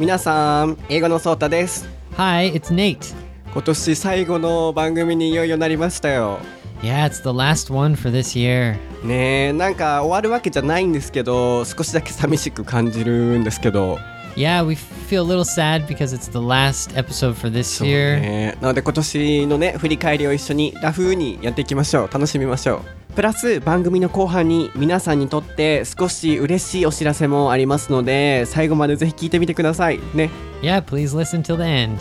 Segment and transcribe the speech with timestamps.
[0.00, 3.14] 皆さん英語のソータです Hi, it's Nate.
[3.52, 6.38] 今年最後の番組にいよいよなりましたよ
[6.80, 8.78] Yeah, it's the last one for this year.
[9.06, 13.98] ねえなんか終わるわけじゃないんですけど少しだけ寂しく感じるんですけど
[14.36, 18.20] Yeah, we feel a little sad because it's the last episode for this そう year.
[18.20, 22.10] ねなので今年のね振り返りを一緒にラフにやっていきましょう。
[22.12, 23.14] 楽しみましょう。
[23.14, 29.98] プラス番組の後半に皆さんにとって少し嬉しいお知らせもありますので最後までぜひ聞いてみてください。
[30.14, 30.30] ね。
[30.62, 31.98] Yeah, please listen till the end.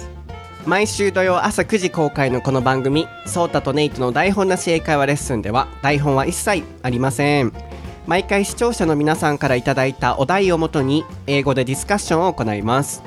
[0.65, 7.53] 毎週土曜朝9時公開のこの番組「ソータとネイトの台本なし英会話レッスン」では台本は一切ありません
[8.09, 13.03] 毎回視聴者の皆さんからいただいたお題をもとに英語でディスカッションを行います。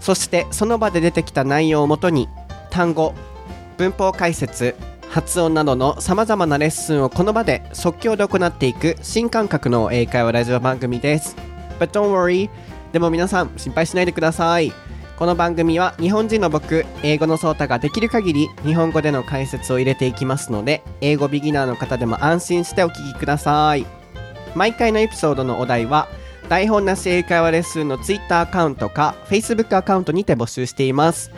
[0.00, 2.26] そしてその場で出てきた内容をもとに
[2.70, 3.12] 単語
[3.76, 4.74] 文法解説
[5.10, 11.36] 発音などのさまざまなレッスンをこの場で即興で行っていく新感覚の英会話ラジオ番組です。
[11.78, 12.48] But don't worry
[12.92, 14.72] でも皆さん心配しないでください。
[15.18, 23.95] この番組は日本人の僕英語のソータができる限り日本語での解説を入れていきますので英語ビギナーの方でも安心してお聞きください。
[24.56, 26.08] 毎回のエピソードのお題は
[26.48, 31.30] 台本なし英会話レッスンの Twitter アカウントか Facebook アカウントにて募集しています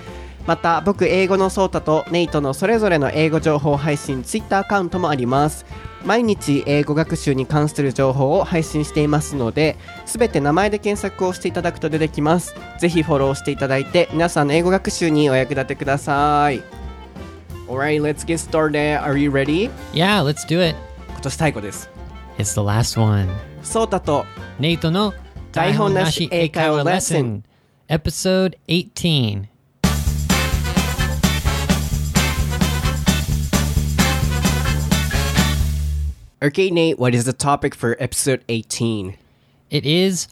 [0.47, 5.67] また僕英語のソータとネイトのそれぞれの英語情報配信 Twitter アカウントもあります
[6.05, 16.63] 毎日英語学習に関する情報を配信していますので全て名前で検索をしていただくと出てきますぜひフォローしていただいて皆さんの英語学習にお役立てください
[17.69, 18.99] Alright, let's get started.
[19.03, 19.71] Are you ready?
[19.93, 20.75] Yeah, let's do it.
[21.11, 21.98] 今年最後です。
[22.38, 23.28] It's the last one.
[23.64, 24.26] ソータと
[24.60, 25.14] Nate の
[25.52, 27.44] 台本なし英会話レッスン
[27.88, 29.48] Episode 18.
[36.42, 39.16] Okay, Nate, what is the topic for episode 18?
[39.70, 40.28] It is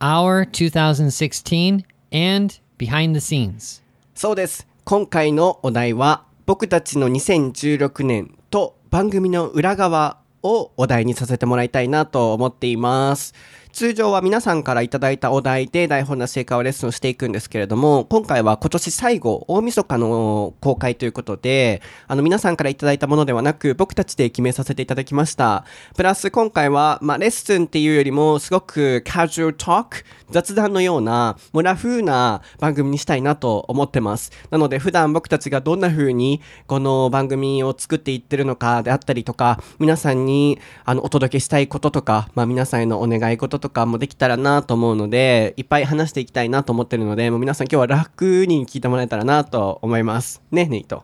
[0.00, 3.82] our 2016 and behind the scenes.
[4.14, 4.66] そうです。
[4.84, 13.33] 今回のお題は、僕たちの2016年と番組の裏側 をお題にさせてもらいたいなと思っています。
[13.73, 25.65] 通常は皆さんからいただいたお題で台本な成果をレッスンしていくんですけれども、今回は今年最後、大晦日の公開ということで、あの皆さんからいただいたものではなく、僕たちで決めさせていただきました。
[25.95, 34.31] プラス今回は、まあレッスンっていうよりも、すごくカジュアルトーク、雑談のような、もラフな番組にしたいなと思ってます。
[34.49, 50.41] なので普段僕たちがどんな風にこの番組を作っていってるのかであったりとか、皆さんにあのお届けしたいこととか、まあ皆さんへのお願い事とかとかもできたらなと思うので、いっぱい話していきたいなと思ってるので、もう皆さん今日は楽に聞いてもらえたらなと思います。
[50.51, 51.03] ね、ネイト。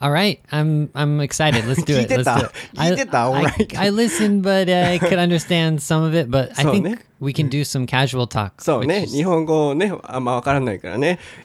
[0.00, 1.64] All right, I'm I'm excited.
[1.66, 2.10] Let's do it.
[2.10, 2.52] Let's do it.
[2.76, 6.30] I, I, I, listened, but I could understand some of it.
[6.30, 8.60] But I think we can do some casual talk.
[8.60, 9.14] So is...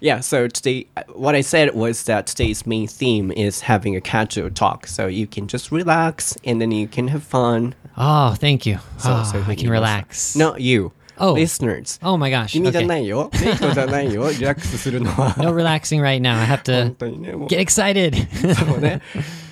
[0.01, 0.19] Yeah.
[0.19, 4.49] So today, uh, what I said was that today's main theme is having a casual
[4.49, 4.87] talk.
[4.87, 7.75] So you can just relax, and then you can have fun.
[7.97, 8.79] Oh, thank you.
[8.97, 10.35] So, so ah, I can relax.
[10.35, 10.91] Not you.
[11.18, 11.32] Oh.
[11.34, 12.00] Listeners.
[12.02, 12.48] Oh my gosh.
[12.48, 12.86] 君じゃ Okay.
[12.86, 13.30] ないよ。
[13.40, 14.28] ネイトじゃないよ。
[14.32, 15.34] リラックスするのは。
[15.38, 16.40] No relaxing right now.
[16.40, 17.48] I have 本 to 当にね、もう。
[17.48, 18.54] get excited.
[18.54, 19.00] そうね。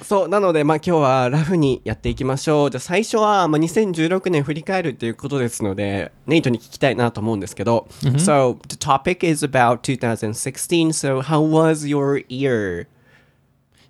[0.03, 2.71] そう、なので、まあ今日はラフにやっていきましょう。
[2.71, 7.87] じゃあ最初は、まあ、2016年振り返るっていうことですので、ネイトに聞きたいなと思うんですけど。
[8.01, 10.89] So, the topic is about 2016.
[10.93, 12.89] So, how was your year?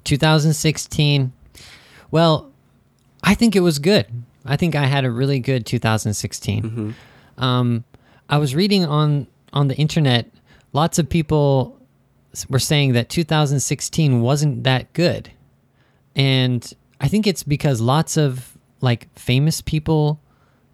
[0.04, 1.32] 2016.
[2.10, 2.50] Well,
[3.22, 4.06] I think it was good.
[4.44, 6.94] I think I had a really good 2016.
[7.37, 7.83] Um,
[8.29, 10.29] I was reading on on the internet.
[10.73, 11.79] Lots of people
[12.49, 15.31] were saying that 2016 wasn't that good,
[16.15, 20.19] and I think it's because lots of like famous people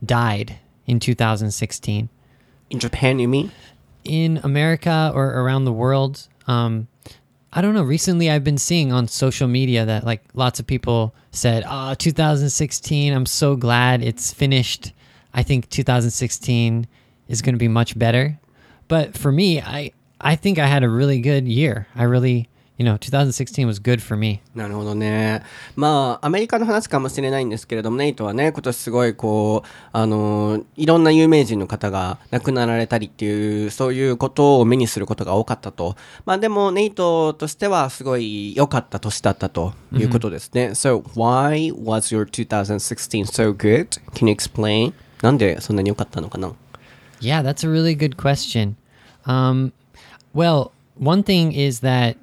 [0.05, 2.09] died in 2016
[2.69, 3.51] In Japan, you mean?
[4.03, 6.27] in America or around the world.
[6.47, 6.87] Um,
[7.53, 7.83] I don't know.
[7.83, 13.13] Recently, I've been seeing on social media that like lots of people said, "Ah, 2016.
[13.13, 14.91] I'm so glad it's finished.
[15.32, 16.86] I think 2016
[17.28, 18.38] is going to be much better."
[18.88, 21.86] But for me, I I think I had a really good year.
[21.94, 24.40] I really, you know, 2016 was good for me.
[24.54, 25.42] なるほどね。
[25.76, 35.94] まあ、アメリカの話かもしれないんですけれども、ネイトはね、今年すごいこう、あのー、いろんな有名人の方が亡くなられたりっていう、そういうことを目にすることが多かったと。
[36.24, 40.70] まあでも、ネイトとしてはすごい良かった年だったということですね。
[40.70, 44.00] So, why was your 2016 so good?
[44.14, 44.94] Can you explain?
[45.22, 46.52] なんでそんなに良かったのかな
[47.20, 48.76] Yeah, that's a really good question.
[49.26, 49.72] Um,
[50.32, 52.16] well, one thing is that,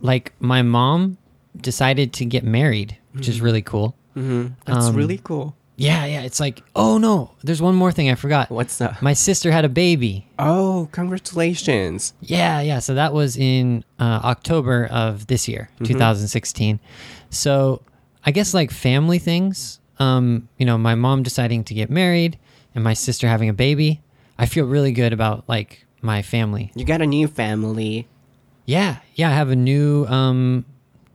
[0.00, 1.16] like, my mom
[1.60, 3.94] decided to get married, which is really cool.
[4.14, 5.56] That's really cool.
[5.76, 6.20] Yeah, yeah.
[6.22, 8.50] It's like, oh no, there's one more thing I forgot.
[8.50, 9.00] What's that?
[9.00, 10.26] My sister had a baby.
[10.38, 12.12] Oh, congratulations.
[12.20, 12.80] Yeah, yeah.
[12.80, 16.78] So that was in uh, October of this year, 2016.
[17.30, 17.80] So
[18.26, 22.37] I guess like family things, um, you know, my mom deciding to get married
[22.73, 24.01] and my sister having a baby.
[24.37, 26.71] I feel really good about like my family.
[26.75, 28.07] You got a new family.
[28.65, 29.29] Yeah, yeah.
[29.29, 30.65] I have a new um,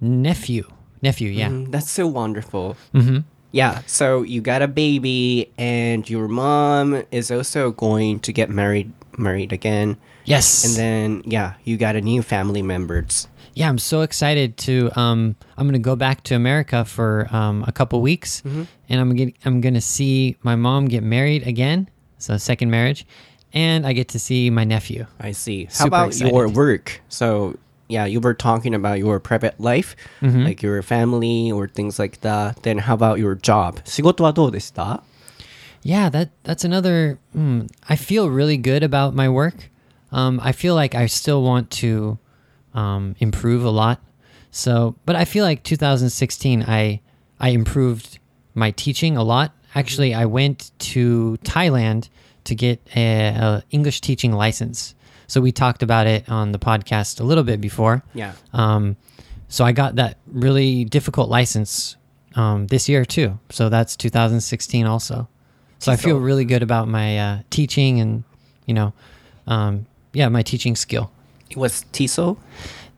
[0.00, 0.70] nephew.
[1.02, 1.48] Nephew, yeah.
[1.48, 2.76] Mm, that's so wonderful.
[2.94, 3.18] Mm-hmm.
[3.52, 8.92] Yeah, so you got a baby, and your mom is also going to get married
[9.18, 9.96] married again.
[10.24, 10.64] Yes.
[10.64, 13.26] And then, yeah, you got a new family members.
[13.53, 14.91] yeah, I'm so excited to.
[14.99, 19.31] Um, I'm gonna go back to America for um, a couple weeks, and I'm gonna
[19.45, 23.05] I'm gonna see my mom get married again, so second marriage,
[23.53, 25.05] and I get to see my nephew.
[25.19, 25.65] I see.
[25.65, 26.55] How Super about your excited.
[26.57, 27.01] work?
[27.09, 27.55] So,
[27.87, 30.43] yeah, you were talking about your private life, Mm-hmm.
[30.43, 32.63] like your family or things like that.
[32.63, 33.79] Then how about your job?
[33.85, 35.01] 仕事はどうでした
[35.83, 37.19] Yeah, that that's another.
[37.35, 39.69] Mm, I feel really good about my work.
[40.11, 42.17] Um, I feel like I still want to
[42.74, 44.00] um, improve a lot.
[44.50, 47.00] So, but I feel like 2016, I
[47.38, 48.18] I improved
[48.54, 49.52] my teaching a lot.
[49.74, 52.08] Actually, I went to Thailand
[52.44, 54.94] to get a, a English teaching license.
[55.26, 58.02] So we talked about it on the podcast a little bit before.
[58.14, 58.32] Yeah.
[58.52, 58.96] Um,
[59.48, 61.96] so I got that really difficult license
[62.34, 63.38] um, this year too.
[63.50, 65.28] So that's 2016 also.
[65.78, 68.24] So I feel really good about my uh, teaching and
[68.66, 68.92] you know,
[69.46, 71.10] um, yeah, my teaching skill.
[71.49, 72.37] It was TESOL?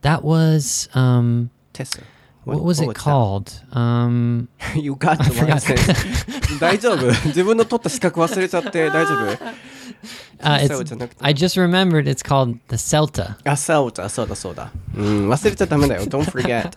[0.02, 2.02] That was um, TESOL.
[2.44, 2.96] what, was it that?
[2.96, 3.60] called?
[3.72, 6.58] Um, You got the license.
[6.60, 9.38] 大丈夫自分の取った資格忘れちゃって大丈夫
[10.40, 13.36] uh, So it's, it's an- I just remembered it's called the CELTA.
[13.44, 14.70] あ、そうだ、そうだ、そうだ。
[14.96, 16.02] うん、忘れちゃダメだよ。
[16.06, 16.70] Don't forget.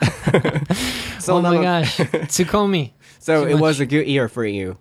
[1.19, 2.91] そ Oh うな my の gosh, Tsukomi.
[3.21, 3.81] So too it was much.
[3.81, 4.77] a good year for you.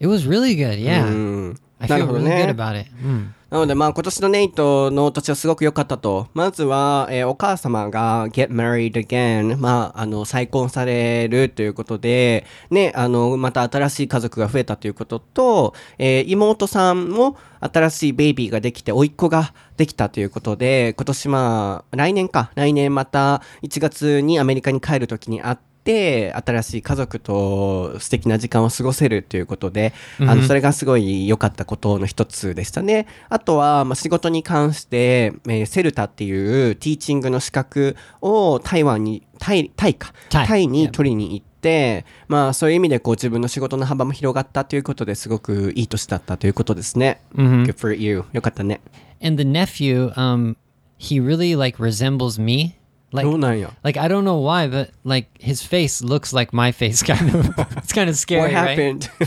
[0.00, 0.78] It was really good.
[0.78, 1.56] Yeah, うん。
[1.67, 2.55] I なるほどね.
[3.03, 3.27] Mm.
[3.49, 6.27] なのでまあ今年のネイトの年はすごく良かったと。
[6.35, 9.57] まずは、えーお母様が get married again。
[9.57, 33.07] まああの再婚されるということで、ね、あのまた新しい家族が増えたということと、えー妹さんも新しいベイビーができて、甥っ子ができたということで、今年まあ来年か、来年また1月にアメリカに帰る時に会って、新しい家族と素敵な時間を過ごせるということで、あのそれがすごい良かったことの一つでしたね。
[33.29, 47.21] あとは、まあ、仕事に関して、えーセルタっていうティーチングの資格を台湾に、タイ、タイか、タイに取りに行って、まあそういう意味でこう自分の仕事の幅も広がったということですごくいい年だったということですね。
[47.35, 48.25] Good for you.
[48.31, 48.81] よかったね。
[49.21, 50.55] And the nephew, um,
[50.97, 52.78] he really like resembles me.
[53.12, 53.70] Like, そうなんや。
[53.84, 57.46] like I don't know why, but like his face looks like my face, kind of.
[57.78, 58.74] it's kind of What scary, right?
[58.76, 59.08] happened?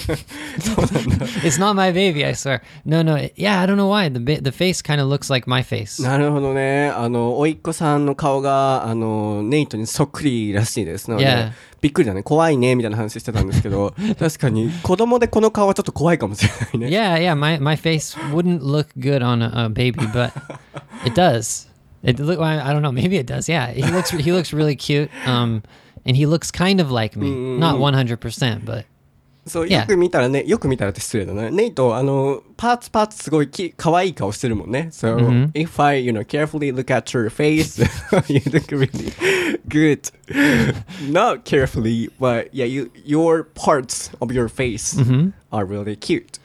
[0.59, 1.25] そうなんだ。
[1.45, 2.59] It's not my baby, I swear.
[2.85, 3.15] No, no.
[3.15, 4.11] it- yeah, I don't know why.
[4.11, 6.03] The ba- the face kind of looks like my face.
[6.03, 6.89] なるほどね。
[6.89, 11.51] あの、おいっ子さんの顔が、あの、ネイトにそっくりらしいですので、 Yeah.
[11.79, 12.23] びっくりだね。
[12.23, 16.97] 怖いね、みたいな話してたんですけど、確かに子供でこの顔はちょっと怖いかもしれないね。
[16.97, 17.35] Yeah, yeah.
[17.35, 20.31] My my face wouldn't look good on a, a baby, but
[21.05, 21.67] it does.
[22.03, 22.39] It look.
[22.39, 22.91] I I don't know.
[22.91, 23.49] Maybe it does.
[23.49, 25.09] Yeah, he looks he looks really cute.
[25.25, 25.63] Um,
[26.05, 27.29] and he looks kind of like me.
[27.57, 28.85] Not one hundred percent, but
[29.47, 29.81] そう、 Yeah.
[29.81, 31.49] よく見たらね、よく見たらって失礼だな。
[31.49, 34.89] ネイト、あの、パーツパーツすごいき可愛い顔してるもんね。
[34.91, 37.79] So, if I, you know, carefully look at your face,
[38.27, 39.13] you look really
[39.69, 40.11] good.
[41.09, 44.97] Not carefully, but yeah, you, your parts of your face
[45.51, 46.39] are really cute.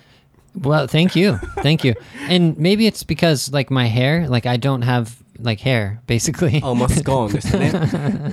[0.54, 1.94] well, thank you, thank you.
[2.28, 6.61] And maybe it's because like my hair, like I don't have like hair, basically.
[6.61, 7.71] almost gone でしたね。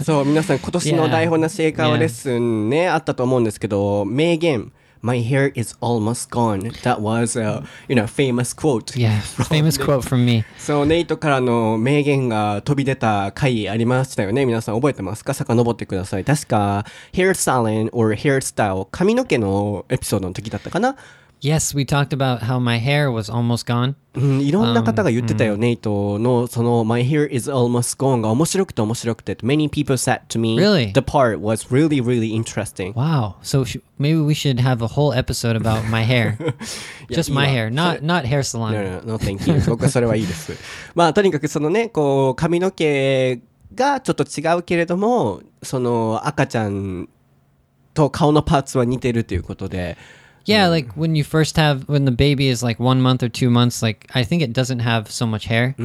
[0.02, 4.72] そう、皆さん今年の.台本なし英会話レッスンね、あったと思うんですけど、名言。
[5.02, 6.72] My hair is almost gone.
[6.82, 8.96] That was a, you know, famous quote.
[8.96, 10.44] yeah, famous quote from me.
[10.56, 14.46] そう、ネイトからの名言が飛び出た回ありましたよね。
[14.46, 16.24] 皆さん覚えてますか遡ってください。
[16.24, 20.96] 確か、hair styling or hairstyle 髪の毛のエピソードの時だったかな。
[21.43, 23.95] Yes, we talked about how my hair was almost gone.
[24.13, 30.91] うん、いろんな方が言ってたよ、ネイトのその My hair is almost gone が面白くて面白くて Many people said to me Really?
[30.91, 33.35] the part was really really interesting Wow.
[33.41, 36.37] So sh- maybe we should have a whole episode about my hair.
[37.09, 38.73] Just my いいわ hair, not not hair salon.
[38.73, 39.61] No, no, no, thank you.
[39.65, 40.51] 僕はそれはいいです。
[40.93, 43.39] まあ、とにかくそのね、こう、髪の毛
[43.73, 47.07] がちょっと違うけれども、その赤ちゃん
[47.93, 49.97] と顔のパーツは似てるということで、
[50.45, 53.49] Yeah, like when you first have when the baby is like one month or two
[53.51, 55.75] months, like I think it doesn't have so much hair,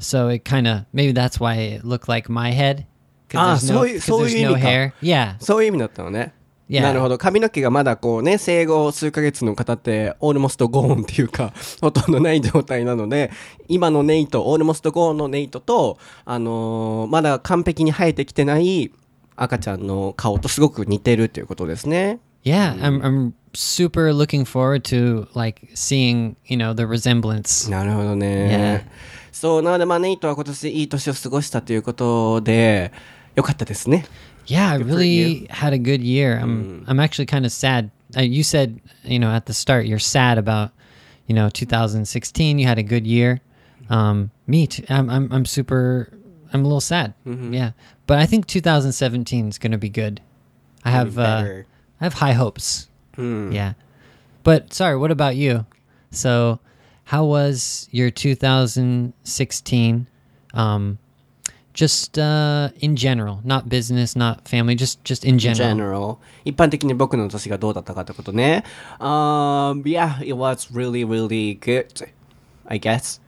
[0.00, 2.86] so it kind of maybe that's why it looked like my head.
[3.28, 4.68] 'cause Ah, there's no, そういう- 'cause そういう there's no 意味か。
[4.68, 4.92] hair.
[5.02, 6.32] Yeah, そういう意味だったのね。
[6.70, 6.80] Yeah.
[6.80, 7.18] なるほど。
[7.18, 11.52] 髪の毛がまだこうね、生後数ヶ月の方って、オールモストゴーンっていうか、
[11.82, 13.30] ほとんどない状態なので、
[13.68, 18.90] 今のネイト、オールモストゴーンのネイトと、あのーまだ完璧に生えてきてない
[19.36, 22.18] 赤ちゃんの顔とすごく似てるっていうことですね。
[22.44, 27.70] Yeah, I'm I'm super looking forward to like seeing, you know, the resemblance.
[27.70, 28.86] なるほどね。
[29.32, 32.92] そう、なのでまあネイトは今年いい年を過ごしたということで、
[33.34, 34.04] よかったですね。
[34.46, 36.38] Yeah, I for really had a good year.
[36.38, 37.90] I'm I'm actually kind of sad.
[38.16, 40.70] Uh, you said, you know, at the start you're sad about,
[41.26, 42.58] you know, 2016.
[42.58, 43.40] You had a good year.
[43.88, 44.84] Um, me too.
[44.88, 46.10] I'm I'm I'm super.
[46.52, 47.14] I'm a little sad.
[47.24, 47.72] Yeah,
[48.06, 50.20] but I think 2017 is going to be good.
[50.84, 51.66] I have uh, better.
[52.00, 52.87] I have high hopes.
[53.18, 53.74] Yeah,
[54.42, 54.96] but sorry.
[54.96, 55.66] What about you?
[56.10, 56.58] So,
[57.04, 60.06] how was your 2016?
[60.54, 60.98] Um,
[61.74, 65.68] just uh, in general, not business, not family, just just in general.
[65.68, 68.64] general 一般的に僕の年がどうだったかってことね。
[69.00, 72.08] Um, yeah, it was really, really good,
[72.66, 73.20] I guess.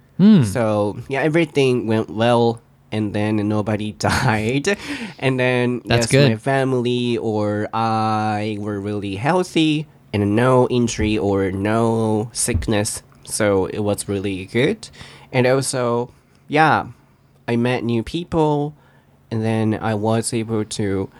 [0.44, 2.60] So, yeah, everything went well.
[2.92, 4.78] And then nobody died.
[5.18, 6.42] And then That's yes, my good.
[6.42, 13.02] family or I were really healthy and no injury or no sickness.
[13.24, 14.88] So it was really good.
[15.32, 16.12] And also,
[16.48, 16.86] yeah,
[17.48, 18.74] I met new people
[19.30, 21.10] and then I was able to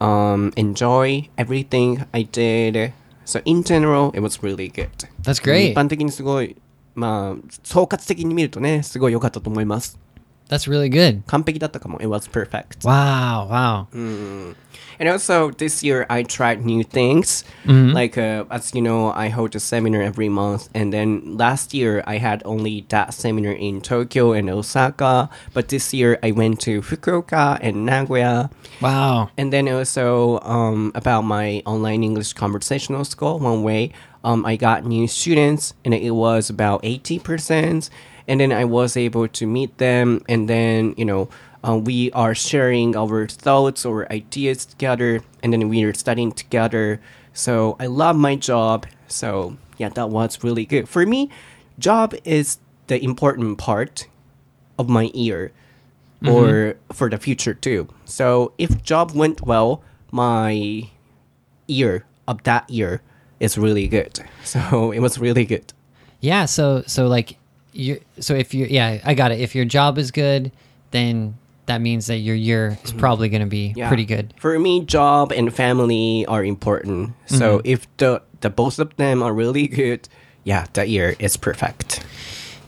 [0.00, 2.92] um, enjoy everything I did.
[3.24, 5.08] So in general, it was really good.
[5.22, 5.70] That's great.
[5.70, 6.56] 一般的にすごい、
[6.94, 9.98] まあ、総括的に見るとね、すごい良かったと思います。
[10.50, 11.22] That's really good.
[11.26, 11.98] 完璧だったかも。
[12.00, 12.86] It was perfect.
[12.86, 13.86] Wow, wow.
[14.98, 17.44] And also this year I tried new things.
[17.66, 22.04] Like uh, as you know, I hold a seminar every month, and then last year
[22.06, 25.28] I had only that seminar in Tokyo and Osaka.
[25.52, 28.48] But this year I went to Fukuoka and Nagoya.
[28.80, 29.30] Wow.
[29.36, 33.90] And then also um, about my online English conversational school, one way,
[34.22, 37.90] um, I got new students, and it was about eighty percent.
[38.31, 41.27] And then I was able to meet them, and then you know
[41.67, 47.01] uh, we are sharing our thoughts or ideas together, and then we are studying together.
[47.33, 48.87] So I love my job.
[49.07, 51.29] So yeah, that was really good for me.
[51.77, 54.07] Job is the important part
[54.79, 55.51] of my year
[56.25, 57.87] or for the future too.
[58.05, 60.89] So if job went well, my
[61.67, 63.01] year of that year
[63.39, 64.19] is really good.
[64.43, 65.73] So it was really good.
[66.19, 67.37] Yeah, so so like
[67.73, 69.39] you so if you yeah, I got it.
[69.39, 70.51] If your job is good,
[70.91, 71.37] then
[71.67, 73.87] that means that your year is probably going to be Yeah.
[73.87, 74.33] pretty good.
[74.39, 77.13] For me, job and family are important.
[77.27, 80.09] So if the the both of them are really good,
[80.43, 82.03] yeah, that year is perfect.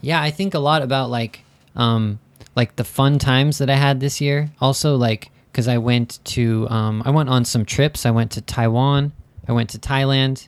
[0.02, 1.42] Yeah, I think a lot about like
[1.76, 2.20] um
[2.56, 4.52] like the fun times that I had this year.
[4.62, 8.06] Also like cuz I went to um I went on some trips.
[8.06, 9.12] I went to Taiwan,
[9.48, 10.48] I went to Thailand,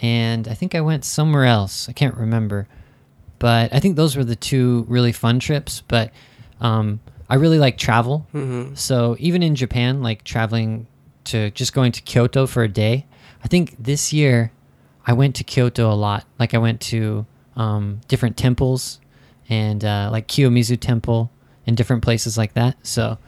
[0.00, 1.88] and I think I went somewhere else.
[1.88, 2.68] I can't remember.
[3.38, 6.10] But I think those were the two really fun trips, but
[6.60, 8.26] um I really like travel.
[8.76, 10.86] So even in Japan like traveling
[11.26, 13.06] to just going to Kyoto for a day.
[13.44, 14.52] I think this year
[15.06, 16.24] I went to Kyoto a lot.
[16.38, 17.26] Like I went to
[17.56, 19.00] um, different temples
[19.48, 21.30] and uh, like Kiyomizu Temple
[21.66, 22.76] and different places like that.
[22.86, 23.18] So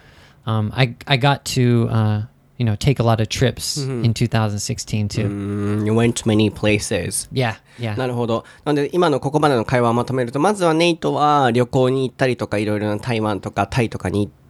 [0.46, 2.22] um, I I got to uh,
[2.58, 5.28] you know take a lot of trips in 2016 too.
[5.28, 7.28] Mm, you went to many places.
[7.32, 7.96] Yeah, yeah.
[7.96, 8.44] なるほど。
[8.64, 14.47] なので、今のここまでの会話をまとめると、まずはネイトは旅行に行ったりとか、いろいろな台湾とかタイとかに行って、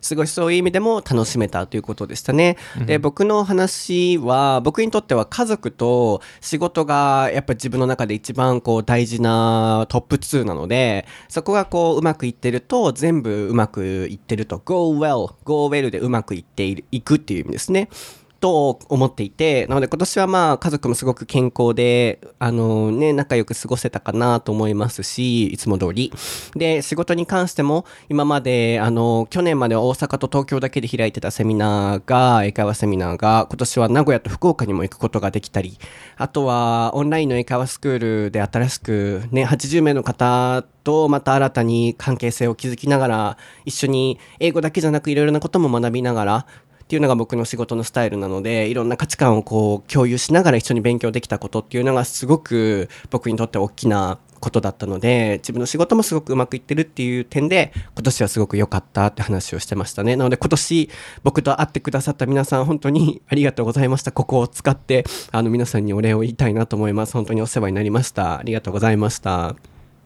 [0.00, 2.56] すごいそういう意味でも楽しめたということでしたね。
[2.86, 17.88] で、僕の話は、僕にとっては家族と仕事がやっぱ自分の中で一番こう大事なトップ2なので、そこがこううまくいってると、全部うまくいってると、go well, go well でうまくいっているいくっていう意味ですね。
[18.40, 26.10] と思っていて、なので今年はまあ家族もすごく健康で、あのね、仲良く過ごせたかなと思いますし、いつも通り。
[26.56, 35.78] で、仕事に関しても、今まで、あの、去年までは大阪と東京だけで開いてたセミナーが、英会話セミナーが、今年は名古屋と福岡にも行くことができたり、
[36.16, 46.46] あとはオンラインの英会話スクールで新しくね、80名の方とまた新たに関係性を築きながら、一緒に英語だけじゃなくいろいろなことも学びながら、
[46.90, 60.90] っていうのが僕の仕事のスタイルなのでいろんな価値観をこう共有しながら一緒に勉強できたことっていうのがすごく僕にとって大きなことだったので自分の仕事もすごくうまくいってるっていう点で今年はすごく良かったって話をしてましたねなので今年
[61.22, 69.56] 僕と会ってくださった皆さん本当にありがとうございましたここを使ってあの皆さんにお礼を言いたいなと思います本当にお世話になりましたありがとうございましたっ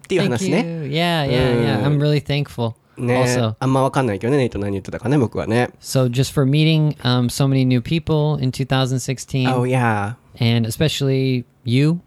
[0.06, 0.50] ていう Thank 話 you.
[0.50, 1.86] ね Yeah, yeah, yeah.
[1.86, 2.74] I'm really thankful.
[2.97, 3.55] ね also.
[3.59, 5.69] あんまわかんないけどね、ネイト何言ってたかね、僕はね。
[5.81, 10.13] So just for meeting um, so many new people in 2016, Oh, yeah.
[10.39, 11.99] and especially you.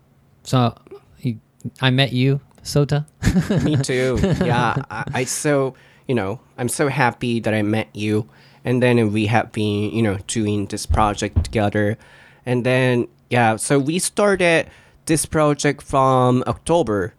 [0.45, 0.75] So
[1.21, 1.39] you,
[1.81, 3.07] I met you, Sota.
[3.65, 4.19] Me too.
[4.45, 5.75] Yeah, I, I so
[6.07, 8.27] you know I'm so happy that I met you,
[8.65, 11.97] and then we have been you know doing this project together,
[12.45, 14.67] and then yeah, so we started
[15.07, 17.15] this project from October,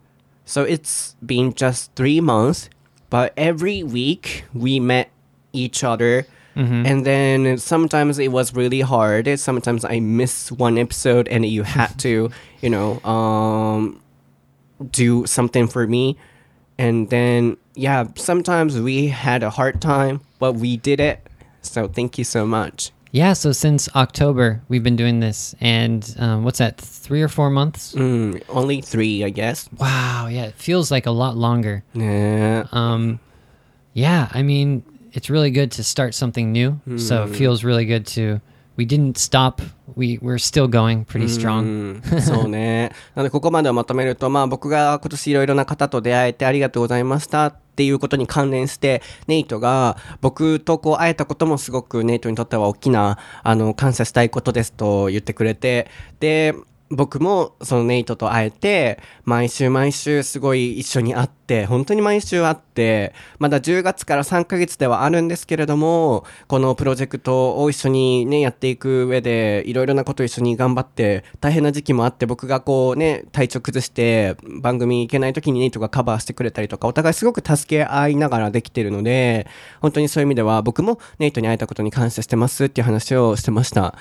[0.45, 2.69] so it's been just three months,
[3.10, 5.10] but every week we met
[5.52, 6.26] each other.
[6.86, 9.38] And then sometimes it was really hard.
[9.38, 14.02] Sometimes I missed one episode, and you had to, you know, um,
[14.90, 16.16] do something for me.
[16.76, 21.24] And then, yeah, sometimes we had a hard time, but we did it.
[21.62, 22.90] So thank you so much.
[23.12, 23.32] Yeah.
[23.32, 26.78] So since October, we've been doing this, and um, what's that?
[26.78, 27.94] Three or four months?
[27.94, 29.68] Mm, only three, I guess.
[29.78, 30.28] Wow.
[30.30, 31.82] Yeah, it feels like a lot longer.
[31.94, 32.66] Yeah.
[32.72, 33.18] Um,
[33.94, 36.80] yeah, I mean, it's really good to start something new.
[36.98, 38.40] So it feels really good to.
[38.78, 39.61] We didn't stop.
[39.97, 42.00] We we're still going pretty strong.
[42.12, 42.92] うん そうね。
[43.16, 56.54] なので、ここまでをまとめると、まあ僕が今年いろいろな方と出会えてありがとうございましたっていうことに関連して、ネイトが僕とこう会えたこともすごくネイトにとっては大きな、あの、感謝したいことですと言ってくれて、で、
[56.90, 79.46] 僕もそのネイトと会えて、毎週毎週すごい一緒に会って、本当に毎週会って、まだ10月から3ヶ月ではあるんですけれども、このプロジェクトを一緒にね、やっていく上で、いろいろなことを一緒に頑張って、大変な時期もあって、僕がこうね、体調崩して、番組行けない時にネイトがカバーしてくれたりとか、お互いすごく助け合いながらできてるので、
[79.80, 83.94] 本当にそういう意味では、僕もネイトに会えたことに感謝してますっていう話をしてました。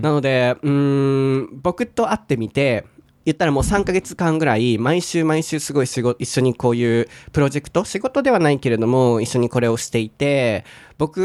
[0.00, 2.84] なので、うーん、僕と会ってみて、
[3.24, 10.64] 言ったらもう3ヶ月間ぐらい、毎週毎週すごい仕事、一緒にこういうプロジェクト、仕事ではないけれども、一緒にこれをしていて、
[10.98, 11.18] 僕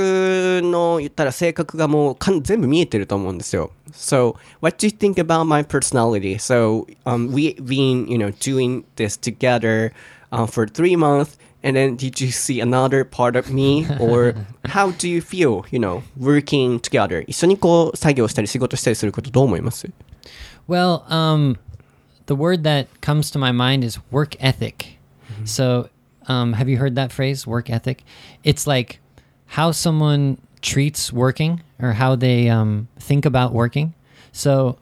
[0.63, 3.71] の言ったら性格がもうかん全部見えてると思うんですよ。
[3.91, 6.37] So, what do you think about my personality?
[6.37, 9.91] So, um, we've been, you know, doing this together
[10.31, 11.37] uh, for three months.
[11.63, 13.87] And then did you see another part of me?
[13.99, 17.23] Or how do you feel, you know, working together?
[17.27, 19.89] 一緒にこう作業したり仕事したりすることどう思います
[20.69, 21.57] Well, um,
[22.27, 24.97] the word that comes to my mind is work ethic.
[25.45, 25.89] So,
[26.27, 28.03] um, have you heard that phrase, work ethic?
[28.43, 28.99] It's like
[29.45, 33.93] how someone treats working or how they um, think about working.
[34.31, 34.77] So,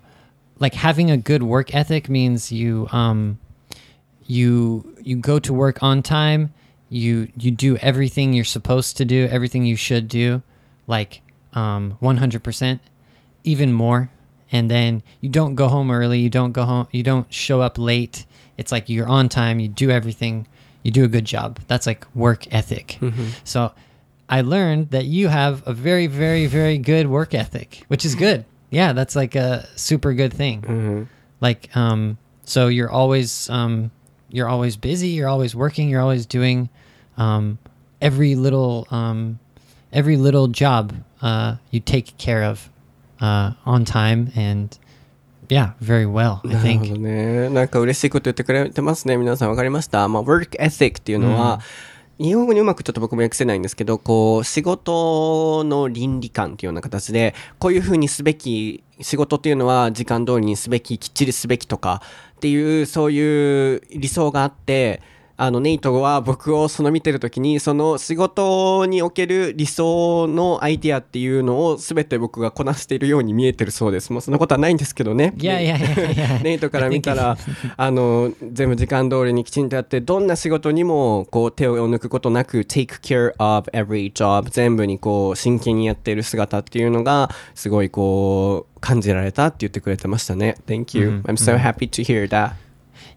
[0.59, 3.39] like having a good work ethic means you um,
[4.25, 6.53] you you go to work on time.
[6.89, 10.41] You you do everything you're supposed to do, everything you should do,
[10.87, 11.21] like
[11.53, 12.79] um, 100%,
[13.43, 14.09] even more.
[14.55, 16.19] And then you don't go home early.
[16.19, 16.87] You don't go home.
[16.91, 18.25] You don't show up late.
[18.57, 19.59] It's like you're on time.
[19.59, 20.47] You do everything.
[20.83, 21.59] You do a good job.
[21.67, 22.97] That's like work ethic.
[23.43, 23.59] So
[24.29, 28.45] I learned that you have a very, very, very good work ethic, which is good.
[28.69, 30.61] Yeah, that's like a super good thing.
[31.41, 33.91] Like, um, so you're always, um,
[34.29, 35.09] you're always busy.
[35.09, 35.89] You're always working.
[35.89, 36.69] You're always doing,
[37.17, 37.57] um,
[38.01, 39.39] every little, um,
[39.91, 42.69] every little job, uh, you take care of,
[43.19, 44.77] uh, on time and
[45.47, 46.89] yeah, very well, I なるほ think.
[46.95, 47.49] どね。
[47.49, 49.15] なんか嬉しいこと言ってくれてますね。
[49.17, 50.07] 皆さんわかりました。
[50.07, 51.59] まあ、work ethic っていうのは、
[52.17, 62.01] 日本語にうまくちょっと僕も訳せないんですけど、こう、仕事の倫理観っていうような形で、こういうふうにすべき、仕事っていうのは時間通りにすべき、きっちりすべきとか
[62.37, 65.01] っていう、そういう理想があって、
[65.37, 74.13] あの、ネイトは僕をその見てるときに、その仕事における理想のアイディアっていうのを全て僕がこなしているように見えてるそうです。
[74.13, 75.33] もうそんなことはないんですけどね。
[75.35, 76.43] Yeah, yeah, yeah, yeah.
[76.43, 77.37] ネイトから見たら、
[77.75, 90.55] あの、全部時間通りにきちんとやって、どんな仕事にも、こう、手を抜くことなく、take care of every job、全部にこう、真剣にやっている姿っていうのが、すごいこう、感じられたって言ってくれてましたね。
[90.65, 92.53] Thank you.、I'm so happy to hear that.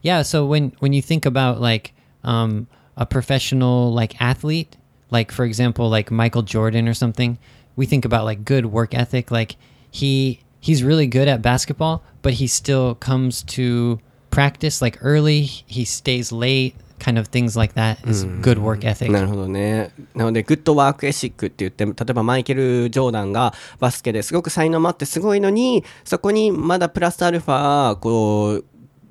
[0.03, 1.93] Yeah, so when when you think about like
[2.28, 4.78] um, a professional like athlete,
[5.12, 7.38] like for example, like Michael Jordan or something,
[7.76, 9.32] we think about like good work ethic.
[9.32, 9.58] Like
[9.92, 15.42] he he's really good at basketball, but he still comes to practice like early.
[15.44, 16.76] He stays late.
[17.00, 19.12] Kind of things like that is good work ethic.
[19.12, 19.92] なるほどね。
[20.16, 28.66] なので、グッドワークエシックって言って、例えばマイケル・ジョーダンがバスケですごく才能もあってすごいのに、そこにまだプラスアルファ、こう、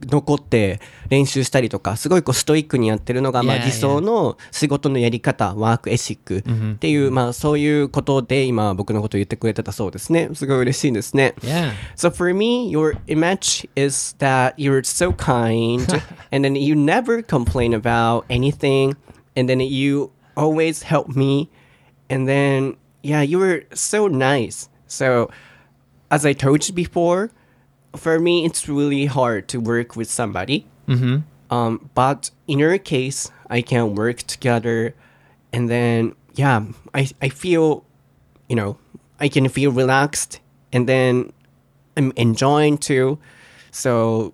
[0.06, 0.80] 残って
[1.10, 6.44] 練習したりとか、すごいこうストイックにやってるのが、まあ理想の仕事のやり方、 work ethic
[6.76, 10.30] っていう、まあそういうことで今僕のことを言ってくれてたそうですね。
[10.34, 11.34] すごい嬉しいですね。
[11.42, 11.72] Yeah.
[11.96, 15.82] So for me, your image is that you're so kind
[16.32, 18.96] and then you never complain about anything
[19.36, 21.50] and then you always help me.
[22.10, 24.70] And then, yeah, you were so nice.
[24.88, 25.30] So,
[26.10, 27.32] as I told you before,
[27.97, 30.67] for me, it's really hard to work with somebody.
[30.89, 31.19] Mm-hmm.
[31.55, 34.95] Um, but in your case, I can work together.
[35.53, 37.85] And then, yeah, I, I feel,
[38.49, 38.79] you know,
[39.21, 40.41] I can feel relaxed.
[40.73, 41.33] And then
[41.97, 43.19] I'm enjoying too.
[43.71, 44.33] So,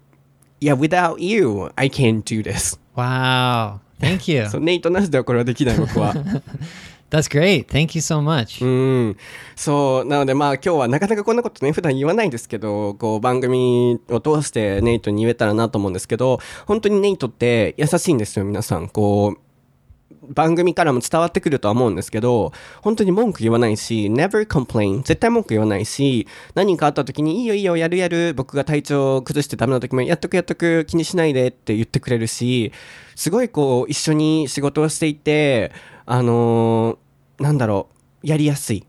[0.60, 2.78] yeah, without you, I can't do this.
[2.94, 3.80] Wow.
[4.00, 4.48] Thank you.
[4.48, 6.14] そうネイトなしではこれはできない僕は。
[7.13, 7.67] That's great.
[7.67, 8.65] Thank you so much.
[8.65, 9.17] うん。
[9.55, 10.05] そう。
[10.05, 18.89] なのでまあ今日はなかなかこんなことね、普段言わないんですけど、こう番組を通してネイトに言えたらなと思うんですけど、本当にネイトって優しいんですよ、皆さん。
[18.89, 25.03] こう、番組からも伝わってくるとは思うんですけど、本当に文句言わないし、never complain。
[25.03, 32.71] 絶対文句言わないし、何かあった時に、いいよいいよ、やるやる、僕が体調崩してダメな時も、やっとくやっとく、気にしないでって言ってくれるし、
[33.15, 35.71] すごいこう、一緒に仕事をしていて、
[36.05, 37.02] あのー
[37.43, 37.89] なんだろ
[38.23, 38.85] う、やりやすい。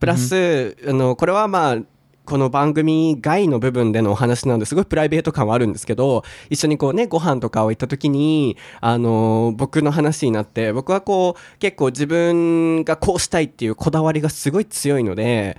[0.00, 1.78] プラス、あの、これはまあ、
[2.24, 15.58] この番組外の部分でのお話なのですごいプライベート感はあるんですけど、一緒にこうね、ご飯とかを行った時に、あの、僕の話になって、僕はこう、結構自分がこうしたいっていうこだわりがすごい強いので、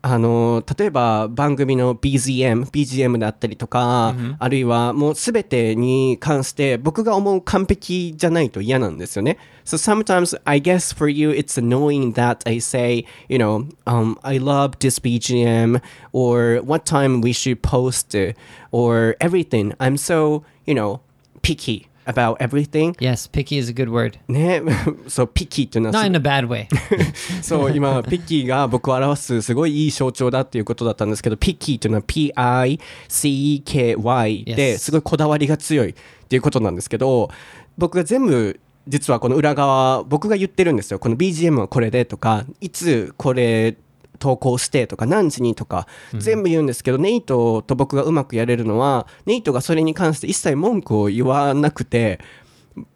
[0.00, 9.38] あの、例えば番組の BGM、BGM だったりとか、あるいはもうすべてに関して僕が思う完璧じゃないと嫌なんですよね。
[9.64, 14.78] So sometimes I guess for you it's annoying that I say, you know, um, I love
[14.78, 15.82] this BGM
[16.12, 18.16] or what time we should post
[18.70, 19.74] or everything.
[19.78, 21.00] I'm so, you know,
[21.42, 22.94] picky about everything.
[22.98, 24.18] Yes, picky is a good word.
[24.28, 24.62] ね、
[25.06, 26.66] そう、ピキっていうのは Not in a bad way.
[27.42, 32.74] そう、今、ピッキーが僕を表すすごいいい象徴だっていうことだったんですけど、ピッキーというのは P-I-C-E-K-Y
[34.44, 35.94] で.すごいこだわりが強いっ
[36.28, 37.30] ていうことなんですけど、
[37.76, 40.98] 僕が全部、実はこの裏側、僕が言ってるんですよ。
[40.98, 43.76] この BGM はこれでとか、いつこれ
[44.18, 52.20] 投稿してとか、何時にとか、全部言うんですけど、ネイトと僕がうまくやれるのは、ネイトがそれに関して一切文句を言わなくて、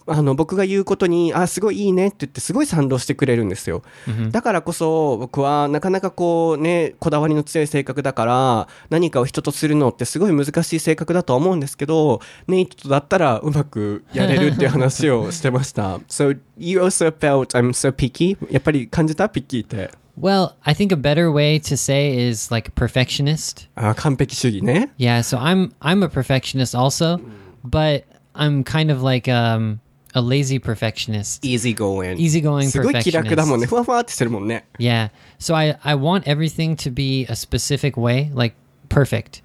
[0.06, 3.82] あの僕が言うことにあすごいいいねって言ってすごい賛同してくれるんですよ、
[4.30, 15.98] だからこそ僕はなかなかこうねこだわりの強い性格だから何かを人とするのってすごい難しい性格だとは思うんですけどネイトだったらうまくやれるっていう話をしてました。
[16.08, 18.36] So you also felt I'm so picky?
[18.52, 19.28] やっぱり感じた？
[19.28, 23.67] ピッキーって Well, I think a better way to say is like perfectionist.
[23.75, 27.19] あ完璧主義ね Yeah, so I'm I'm a perfectionist also,
[27.63, 29.79] but I'm kind of like um
[30.15, 31.45] a lazy perfectionist.
[31.45, 33.69] easy going Easygoing すごい気楽だもんね perfectionist.
[33.69, 35.09] ふわふわってしてるもんね Yeah.
[35.37, 38.55] So I I want everything to be a specific way, like
[38.89, 39.41] perfect.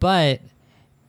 [0.00, 0.40] But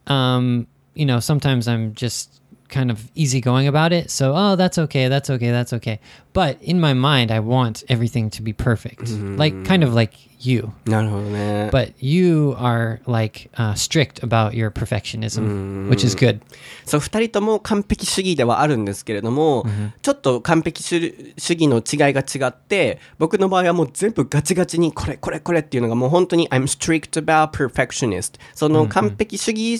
[0.07, 2.38] um, you know, sometimes I'm just
[2.70, 4.10] kind of easygoing about it.
[4.10, 6.00] So, oh, that's okay, that's okay, that's okay.
[6.32, 9.04] But in my mind, I want everything to be perfect.
[9.04, 9.36] Mm-hmm.
[9.36, 10.68] Like kind of like you.
[10.84, 16.40] なるほどね But you are like uh, strict about your perfectionism, which is good.
[16.84, 19.64] そう、二人とも完璧主義ではあるんですけれども、
[20.02, 28.38] ちょっと完璧主主義の違いが違って、僕の場合はもう全部ガチガチにこれこれこれっていうのがもう本当に I'm strict about perfectionist。
[28.54, 29.78] その完璧主義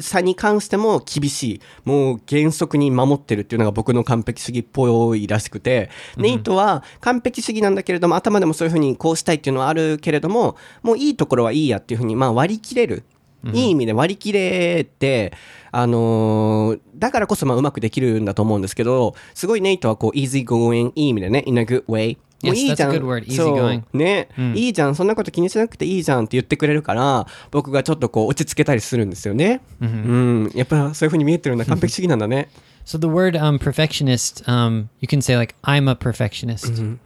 [0.00, 1.60] さに関しても厳しい。
[1.84, 13.04] もう原則に守ってるっていうのが僕の完璧主義っぽいらしくて、ネイトは完璧主義なんだけれども、頭でもそういうふうにこうしたいっていうのはあるけれども、もういいところはいいやっていうふうに、まあ割り切れる。
[13.52, 15.32] いい意味で割り切れて、
[15.70, 22.16] あのーだからこそまあうまくできるんだと思うんですけど、すごいネイトはこう easy going いい意味でね、in a good way。
[22.42, 22.92] もう Yes, いいじゃん。
[22.92, 23.52] word, そ
[23.94, 29.60] う.ね、いいじゃん、そんなこと気にしなくていいじゃんって言ってくれるから、僕がちょっとこう落ち着けたりするんですよね。
[29.80, 30.50] うん。
[30.54, 31.64] やっぱそういう風に見えてるんだ。
[31.64, 32.48] 完璧主義なんだね。
[32.84, 36.98] So the word um, perfectionist, um, you can say like I'm a perfectionist.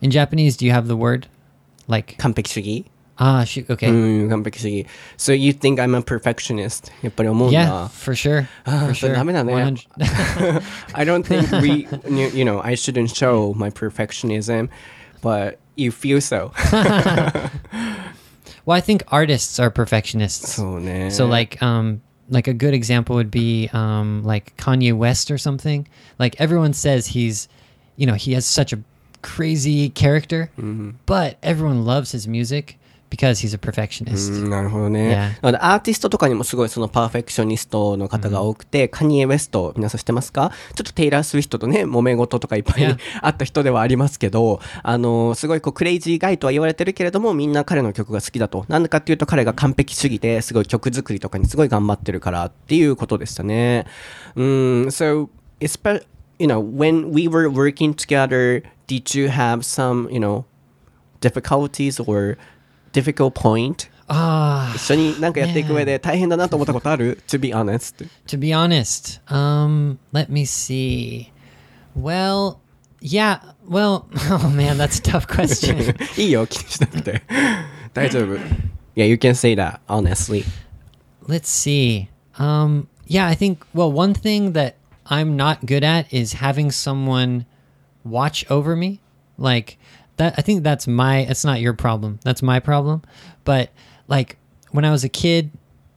[0.00, 1.28] In Japanese, do you have the word?
[1.87, 2.85] like 完璧主義
[3.17, 3.65] ah shoot?
[3.67, 4.87] Okay, うん、完璧主義。
[5.17, 6.91] So you think I'm a perfectionist?
[7.01, 7.89] やっぱり思うん yeah, だ。
[7.89, 9.15] for sure, あ for ーそれ sure.
[9.15, 10.61] ダメだね 100
[10.93, 14.69] I don't think we, you, you know, I shouldn't show my perfectionism,
[15.21, 16.51] but you feel so.
[18.65, 20.55] well, I think artists are perfectionists.
[20.55, 21.09] そうね。
[21.11, 25.87] So like um like a good example would be um like Kanye West or something.
[26.19, 27.49] Like everyone says he's
[27.97, 28.79] you know, he has such a
[29.24, 30.50] crazy character,
[31.06, 32.76] but everyone loves his music
[33.10, 34.32] because he's a perfectionist.
[34.32, 35.32] うんなるほどね。
[35.40, 35.56] Yeah.
[35.60, 40.50] アーティストとかにもすごいそのパーフェクショニストの方が多くて、カニエ・ウェスト、皆さん知ってますか？
[40.74, 42.98] ちょっとテイラー・スウィフトとね、揉め事とかいっぱい Yeah.
[43.22, 48.64] あった人ではありますけど、あの、すごいこうクレイジーガイとは言われてるけれども、みんな彼の曲が好きだと。
[48.68, 53.86] なんでかっていうと彼が完璧主義ですごい曲作りとかにすごい頑張ってるからっていうことでしたね。
[54.34, 54.44] うん、
[54.88, 55.28] so,
[56.40, 60.45] you know, when we were working together, did you have some, you know,
[61.21, 62.37] difficulties or
[62.91, 63.89] difficult point?
[64.11, 68.07] あ一緒になんかやっていく上で大変だなと思ったことある ?to be honest.
[68.27, 71.31] To be honest, um, let me see.
[71.95, 72.57] Well,
[73.01, 75.95] yeah, well, oh man, that's a tough question.
[76.19, 77.21] いいよ、気にしなくて。
[77.93, 78.37] 大丈夫。
[78.95, 80.43] Yeah, you can say that, honestly.
[81.27, 82.07] Let's see.
[82.37, 87.45] Um, yeah, I think, well, one thing that I'm not good at is having someone
[88.04, 89.00] watch over me.
[89.38, 89.78] Like,
[90.16, 92.20] that, I think that's my, it's not your problem.
[92.22, 93.02] That's my problem.
[93.44, 93.70] But,
[94.06, 94.36] like,
[94.70, 95.50] when I was a kid,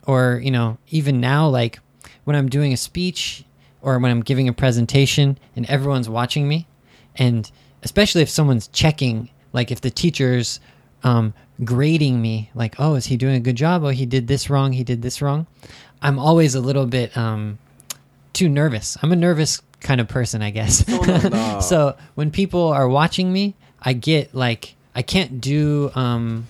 [0.05, 1.79] or, you know, even now, like,
[2.23, 3.45] when I'm doing a speech
[3.81, 6.67] or when I'm giving a presentation and everyone's watching me,
[7.15, 7.49] and
[7.83, 10.59] especially if someone's checking, like if the teacher's
[11.03, 13.83] um, grading me, like, oh, is he doing a good job?
[13.83, 14.73] Oh, he did this wrong.
[14.73, 15.47] He did this wrong.
[16.01, 17.59] I'm always a little bit um,
[18.33, 18.97] too nervous.
[19.01, 20.83] I'm a nervous kind of person, I guess.
[21.63, 26.47] So when people are watching me, I get like I can't do um,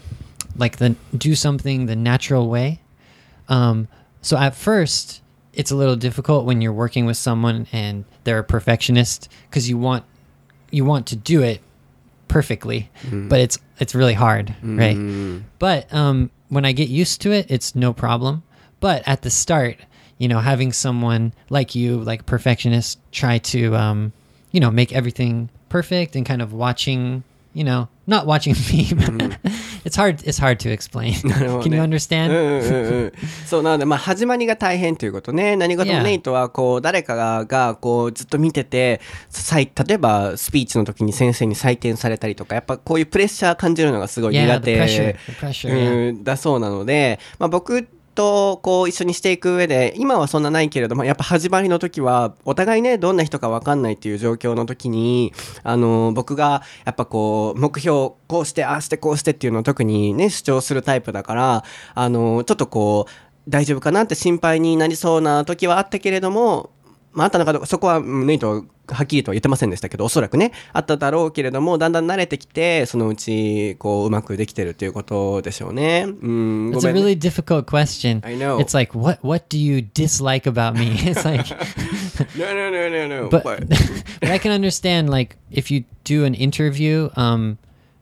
[0.55, 2.79] like the do something the natural way.
[3.49, 3.87] Um,
[4.21, 5.21] so at first,
[5.53, 9.77] it's a little difficult when you're working with someone and they're a perfectionist because you
[9.77, 10.03] want
[10.71, 11.61] you want to do it
[12.27, 13.29] perfectly, mm.
[13.29, 14.77] but it's it's really hard, mm.
[14.77, 14.95] right?
[14.95, 15.39] Mm-hmm.
[15.59, 18.43] But um, when I get used to it, it's no problem.
[18.79, 19.77] But at the start,
[20.17, 24.13] you know, having someone like you, like perfectionist, try to um,
[24.51, 28.89] you know make everything perfect and kind of watching, you know, not watching me.
[29.85, 30.23] it's hard.
[30.23, 31.13] It's hard to explain.
[31.61, 33.11] Can you understand?
[33.45, 39.01] そうなので、まあ、始まりが大変ということね何事も.ネイトはこう誰かががこうずっと見てて
[39.49, 44.77] 例えばスピーチの時に先生に採点されたりとかやっぱこういうプレッシャー感じるのがすごい苦手
[46.23, 66.71] だそうなので、まあ、僕とこう一緒にしていく上で今はそんなないけれどもやっぱ始まりの時はお互いねどんな人か分かんないっていう状況の時にあの僕がやっぱこう目標こうしてああしてこうしてっていうのを特にね主張するタイプだからあのちょっとこう大丈夫かなって心配になりそうな時はあったけれども
[67.17, 76.05] まあ、あったのかどうか、そこはうんネイトははっきりとは言ってませんでしたけど、おそらくね、あっただろうけれども、だんだん慣れてきて、そのうち、こう、うまくできてるということでしょうね。
[76.07, 78.23] うん、ご It's め a really difficult question.
[78.23, 78.59] I know.
[78.59, 80.91] It's like what what do you dislike about me?
[81.09, 81.43] It's like
[82.37, 83.29] No, no, no, no, no.
[83.29, 83.43] but,
[84.21, 87.57] but I can understand like if you do an interview, um,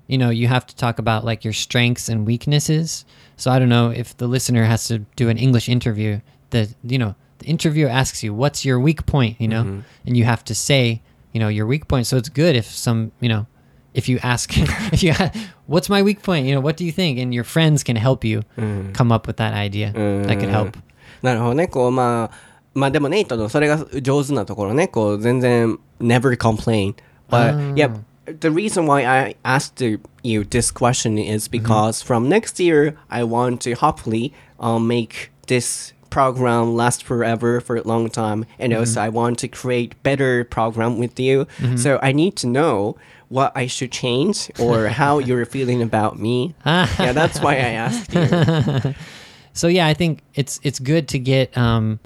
[0.07, 3.05] you know, you have to talk about like your strengths and weaknesses.
[3.37, 6.99] So I don't know if the listener has to do an English interview that you
[6.99, 9.40] know, the interviewer asks you, What's your weak point?
[9.40, 11.02] You know, and you have to say,
[11.32, 12.06] you know, your weak point.
[12.06, 13.46] So it's good if some you know
[13.94, 14.50] if you ask
[14.92, 15.32] if you ha-
[15.66, 18.24] what's my weak point you know what do you think and your friends can help
[18.24, 18.44] you
[18.92, 19.92] come up with that idea
[20.26, 20.76] that could help
[21.22, 21.68] なるほどね。
[21.68, 22.36] こう、まあ、
[22.74, 26.94] まあでもネイトのそれが上手なところね、こう、全然、never complain.
[27.28, 27.90] But, yeah,
[28.26, 29.84] the reason why I asked
[30.22, 35.92] you this question is because from next year, I want to hopefully um, make this
[36.15, 38.45] program last forever for a long time.
[38.57, 41.45] And also, I want to create better program with you.
[41.75, 42.95] So I need to know
[43.27, 46.55] what I should change or how you're feeling about me.
[46.65, 48.95] yeah, that's why I asked you.
[49.55, 51.97] so yeah i think it's it's good to get um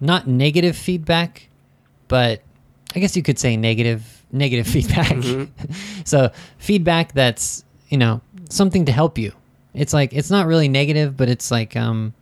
[0.00, 1.48] not negative feedback
[2.08, 2.42] but
[2.94, 5.16] i guess you could say negative negative feedback
[6.04, 9.32] so feedback that's you know something to help you
[9.72, 12.12] it's like it's not really negative but it's like um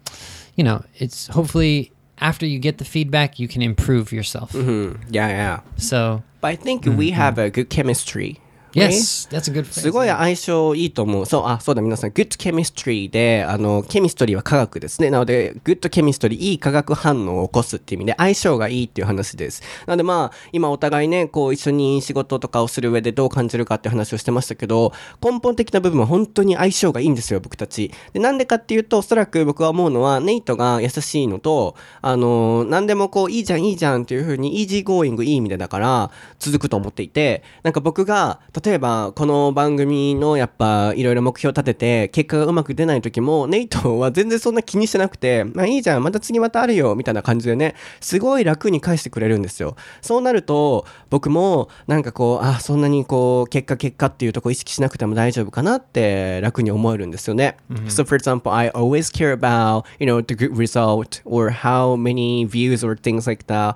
[0.56, 5.28] you know it's hopefully after you get the feedback you can improve yourself Hmm, yeah,
[5.28, 5.60] yeah.
[5.76, 8.38] so But I think we have a good chemistry.
[8.74, 11.26] Yes that's a good phrase すごい相性いいと思う。
[11.26, 15.10] そう、あ、そうだ、皆さん、good chemistry で、あの、ケミストリーは科学ですね。
[15.10, 19.62] なので、good chemistry、いい化学反応を起こすっていう意味で、相性がいいっていう話です。
[19.86, 27.92] なので、まあ、今お互いね、こう、一緒に仕事とかをする上でどう感じるかって話をしてましたけど、根本的な部分は本当に相性がいいんですよ、僕たち。
[28.12, 49.76] で、なんでかっていうと、おそらく僕は思うのは、ネイトが優しいのと、あの、何でもこう、いいじゃん、いいじゃんっていう風に、 easygoing いい意味でだから、続くと思っていて、なんか僕が、例えば、この番組のやっぱ、いろいろ目標立てて、結果がうまく出ない時も、ネイトは全然そんな気にしてなくて、まあいいじゃん、また次またあるよ、みたいな感じでね、すごい楽に返してくれるんですよ。
[50.00, 57.56] そうなると、僕も、なんかこう、あ、そんなにこう、結果結果っていうとこ意識しなくても大丈夫かなって楽に思えるんですよね。
[57.88, 62.86] So for example, I always care about, you know, the good result or how many views
[62.86, 63.74] or things like that.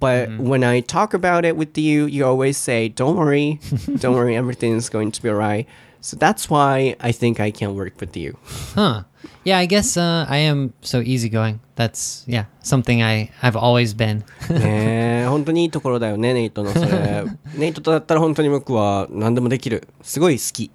[0.00, 3.58] But when I talk about it with you, you always say, don't worry,
[4.00, 5.67] don't worry, everything's going to be alright.
[6.01, 8.37] So that's why I think I can work with you.
[8.75, 9.03] Huh.
[9.45, 11.59] Yeah, I guess uh, I am so easygoing.
[11.75, 14.23] That's yeah, something I I've always been.
[14.49, 17.23] ねえ本当にいいところだよね、ネイトのそれ。
[17.55, 19.87] ネイトとだったら本当に僕は何でもできる。
[20.01, 20.71] すごい好き。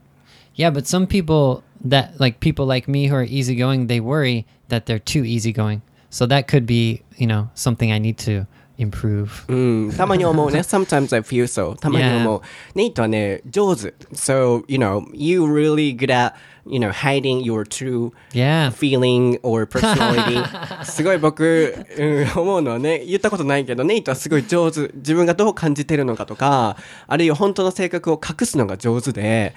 [0.58, 4.86] yeah, but some people that like people like me who are easygoing, they worry that
[4.86, 5.82] they're too easygoing.
[6.10, 8.46] So that could be, you know, something I need to
[8.77, 9.27] improve.
[9.47, 10.59] うん、たまに思うね。
[10.61, 11.75] Sometimes I feel so.
[11.75, 12.41] たまに思う。
[12.75, 13.93] ネイトはね、上手。
[14.13, 16.33] So, you know, you really good at,
[16.65, 18.71] you know, hiding your true Yeah.
[18.71, 29.53] feeling or personality すごい僕、うん、思うのはね言ったことないけどネイトはすごい上手自分がどう感じてるのかとかあるいは本当の性格を隠すのが上手で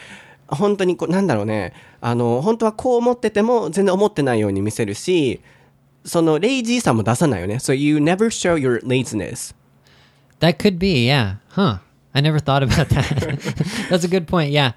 [0.49, 5.41] 本当にこうなんだろうねあの本当はこう思ってても全然思ってないように見せるし
[6.06, 9.54] そのレイジーさも出さないよね So you never show your laziness
[10.40, 11.36] That could be, yeah.
[11.50, 11.78] Huh.
[12.16, 13.38] I never thought about that.
[13.90, 14.52] that's a good point.
[14.52, 14.72] Yeah.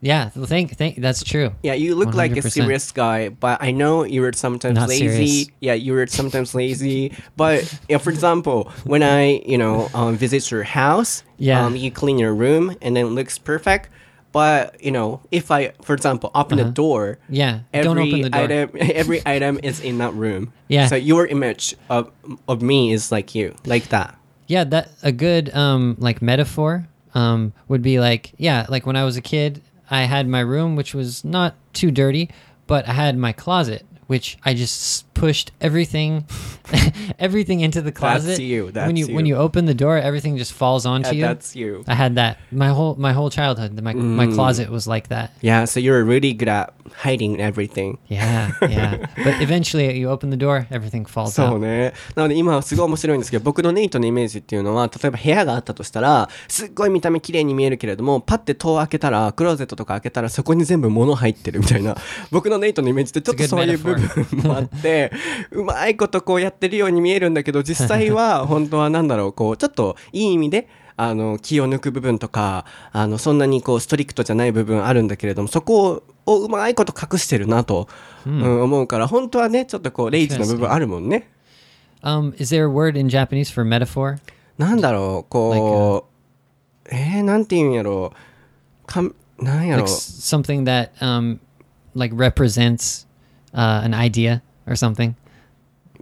[0.00, 0.28] Yeah.
[0.30, 1.52] Thank thank that's true.
[1.62, 2.50] Yeah, you look like a 100%.
[2.52, 5.08] serious guy, but I know you're sometimes Not lazy.
[5.08, 5.46] serious.
[5.60, 7.12] Yeah, you're sometimes lazy.
[7.36, 11.64] But yeah, for example, when I, you know, um, visit your house, Yeah.
[11.64, 13.88] um, you clean your room and then it looks perfect.
[14.31, 17.61] But you know, if I, for example, open the door, Yeah.
[17.73, 17.95] every Uh-huh.
[17.95, 18.41] Don't open the door.
[18.43, 20.53] item, every item is in that room.
[20.67, 20.87] Yeah.
[20.87, 22.11] So your image of
[22.47, 24.15] of me is like you, like that.
[24.47, 29.03] Yeah, that a good um like metaphor um would be like yeah, like when I
[29.03, 32.29] was a kid, I had my room which was not too dirty,
[32.67, 36.25] but I had my closet which I just pushed everything
[37.19, 38.39] everything into the closet.
[38.39, 39.35] you, when that's you when you.
[39.35, 41.21] you open the door, everything just falls onto Yeah, you.
[41.21, 41.83] that's you.
[41.87, 43.79] I had that my whole my whole childhood.
[43.81, 45.31] My my closet was like that.
[45.41, 45.65] Yeah.
[45.65, 47.97] So you're really good at hiding everything.
[48.07, 48.97] Yeah, yeah.
[49.23, 51.59] but eventually, you open the door, everything falls そう out.
[51.59, 51.93] ね。
[52.15, 61.95] なので今はすごい面白いんですけど、僕のネイトのイメージっていうのは、例えば部屋があったとしたら、すっごい見た目綺麗に見えるけれども、パッて戸を開けたら、クローゼットとか開けたら、そこに全部物入ってるみたいな、
[62.31, 65.11] 僕のネイトのイメージってちょっとそういう部分 もあって、
[65.51, 77.87] うまいことこうやってるように見えるんだけど、実際は本当はなんだろう、こう、ちょっといい意味で、あの、気を抜く部分とか、あの、そんなにこう、ストリクトじゃない部分あるんだけれども、そこをうまいこと隠してるなと、
[78.25, 81.29] うん思うから、本当はね、ちょっとこう、レイジの部分あるもんね。
[82.03, 84.17] Um, is there a word in Japanese for metaphor?
[84.57, 86.05] なんだろう、こ
[86.85, 88.87] う、えー、なんて言うんやろう。
[88.87, 91.39] かん、なんやろ Like s- something that um,
[91.95, 93.07] like represents
[93.52, 95.14] uh, an idea or something.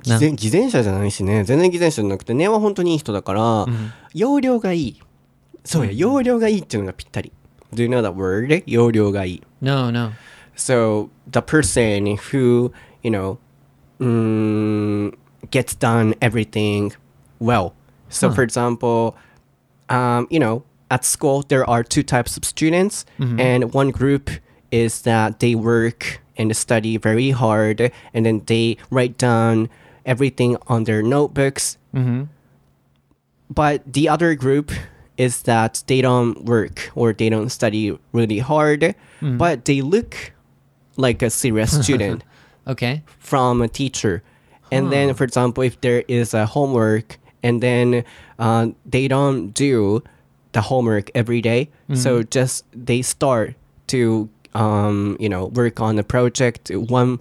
[0.02, 1.44] 偽善偽善者じゃないしね。
[1.44, 3.66] 全然偽善者じゃなくて、根は本当にいい人だから、
[4.14, 5.02] 容量がいい。
[5.64, 7.32] そうや、容量がいいっていうのがぴったり。
[7.72, 8.62] Do you know that word?
[8.66, 9.42] 容量がいい。
[9.60, 10.12] No, no.
[10.56, 13.38] So the person who, you know,
[14.00, 15.14] mm,
[15.50, 16.92] gets done everything
[17.40, 17.72] well.
[18.10, 19.16] So, for example,
[19.88, 24.30] um, you know, at school there are two types of students, and one group
[24.70, 29.69] is that they work and study very hard, and then they write down
[30.05, 31.77] everything on their notebooks.
[31.93, 32.23] Mm-hmm.
[33.49, 34.71] But the other group
[35.17, 39.37] is that they don't work or they don't study really hard, mm-hmm.
[39.37, 40.33] but they look
[40.95, 42.23] like a serious student
[42.67, 43.03] Okay.
[43.19, 44.23] from a teacher.
[44.71, 48.03] And then, for example, if there is a homework and then
[48.37, 50.03] uh, they don't do
[50.51, 52.29] the homework every day, so mm-hmm.
[52.29, 53.55] just they start
[53.87, 57.18] to um, you know work on the project one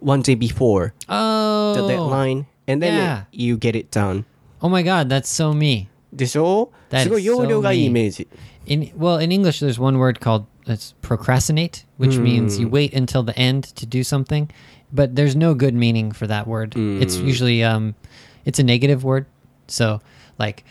[0.00, 1.74] one day before Oh.
[1.74, 3.24] the deadline, and then yeah.
[3.32, 4.24] you get it done.
[4.62, 5.88] Oh my God, that's so me.
[6.14, 8.28] でしょ That すごい is 容量がいい so イメージ。
[8.66, 13.22] In well, in English, there's one word called it's procrastinate, which means you wait until
[13.24, 14.48] the end to do something.
[14.92, 16.74] But there's no good meaning for that word.
[16.76, 17.94] It's usually um,
[18.44, 19.26] it's a negative word.
[19.68, 20.00] So
[20.38, 20.64] like,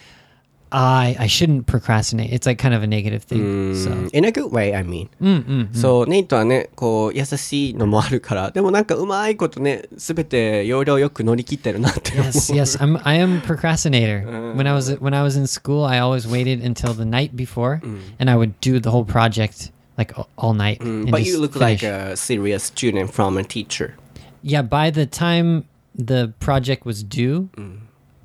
[0.71, 2.33] I I shouldn't procrastinate.
[2.33, 3.73] It's like kind of a negative thing.
[3.73, 5.07] So In a good way, I mean.
[5.21, 12.25] うんうんうんそう、ネイトはね、こう、優しいのもあるから、でもなんかうまいことね、すべて容量よく乗り切ってるなって思う。
[12.25, 12.77] Yes, yes.
[12.83, 14.25] I'm I am procrastinator.
[14.57, 17.79] when I was when I was in school, I always waited until the night before,
[18.19, 20.81] and I would do the whole project like a- all night.
[20.81, 22.11] and But just you look like finish.
[22.11, 23.95] a serious student from a teacher.
[24.43, 24.61] yeah.
[24.63, 25.63] By the time
[25.95, 27.47] the project was due,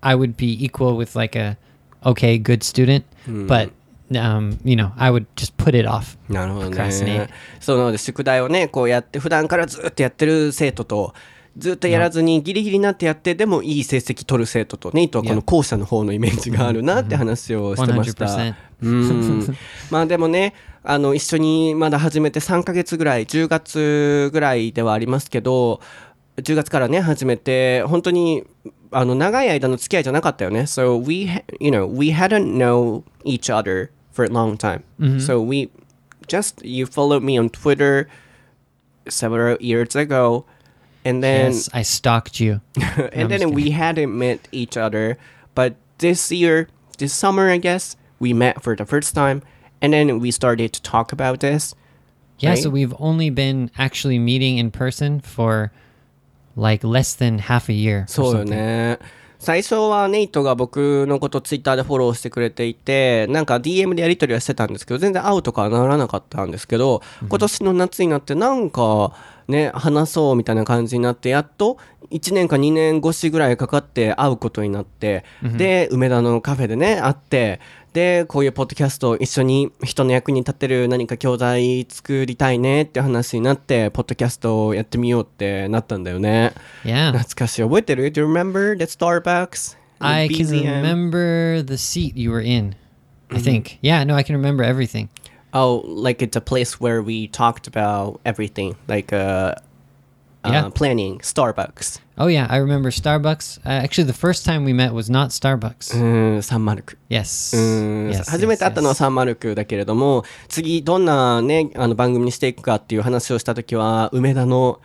[0.02, 1.56] I would be equal with like a
[2.11, 3.05] okay, good student,
[3.47, 3.71] but
[4.15, 6.17] um, you know, I would just put it off.
[6.29, 7.05] なるほど Procrastinate.
[7.05, 7.29] ね。
[7.59, 11.13] そうなので、宿題をね、こうやって、普段からずっとやってる生徒と、
[11.57, 18.25] ずっとやらずにギリギリになってやって、でもいい成績取る生徒と、ネイトはこの後者の方のイメージがあるなって話をしてました。
[18.25, 19.57] 100%うん。
[19.89, 20.53] まあでもね、
[20.83, 25.81] あの、一緒にまだ始めて3ヶ月ぐらい、10月ぐらいではありますけど、
[26.37, 28.43] 10月からね、始めて、本当に、
[28.90, 30.60] あの、長い間の付き合いじゃなかったよね。
[30.62, 34.82] So we, ha- you know, we hadn't know each other for a long time.
[35.20, 35.70] So we
[36.28, 38.08] just you followed me on Twitter
[39.08, 40.44] several years ago,
[41.04, 42.60] and then yes, I stalked you.
[43.12, 45.16] and just then we hadn't met each other.
[45.54, 49.42] But this year, this summer, I guess, we met for the first time,
[49.80, 51.74] and then we started to talk about this.
[52.38, 52.58] Yeah, Right?
[52.62, 55.70] so we've only been actually meeting in person for
[56.57, 58.05] like less than half a year.
[58.07, 58.99] そうよ.ね。
[59.39, 69.13] 最初はネイトが僕のことツイッターでフォローしてくれていて、なんか DM でやり取りはしてたんですけど、全然会うとかはならなかったんですけど、今年の夏になってなんか
[69.47, 71.77] ね、話そうみたいな感じになって、やっと
[72.09, 77.59] 1年か2年越しぐらいかかって会うことになって、で、梅田のカフェでね、会って、
[77.97, 86.53] で、こういうポッドキャストを一緒に人の役に立てる何か教材作りたいねって話になって、ポッドキャストをやってみようってなったんだよね。
[86.83, 87.11] Yeah.
[87.11, 87.63] 懐かしい。
[87.63, 89.77] 覚えてる ?Do you remember the Starbucks?
[89.97, 92.75] I can remember the seat you were in.
[93.31, 93.79] I think.
[93.81, 95.09] Yeah, no, I can remember everything.
[95.51, 99.55] Oh, like it's a place where we talked about everything, like uh,
[100.47, 100.69] uh Yeah.
[100.71, 102.01] planning, Starbucks.
[102.17, 103.59] Oh yeah, I remember Starbucks.
[103.65, 105.95] Uh, actually, the first time we met was not Starbucks.
[105.95, 106.97] うーん、サンマルク。
[107.09, 107.55] Yes.
[107.55, 108.23] うーん yes.
[108.29, 114.79] 初めて会ったのは yes, サンマルクだけれども、次どんなね、あの番組にしていくかっていう話をした時は、梅田の、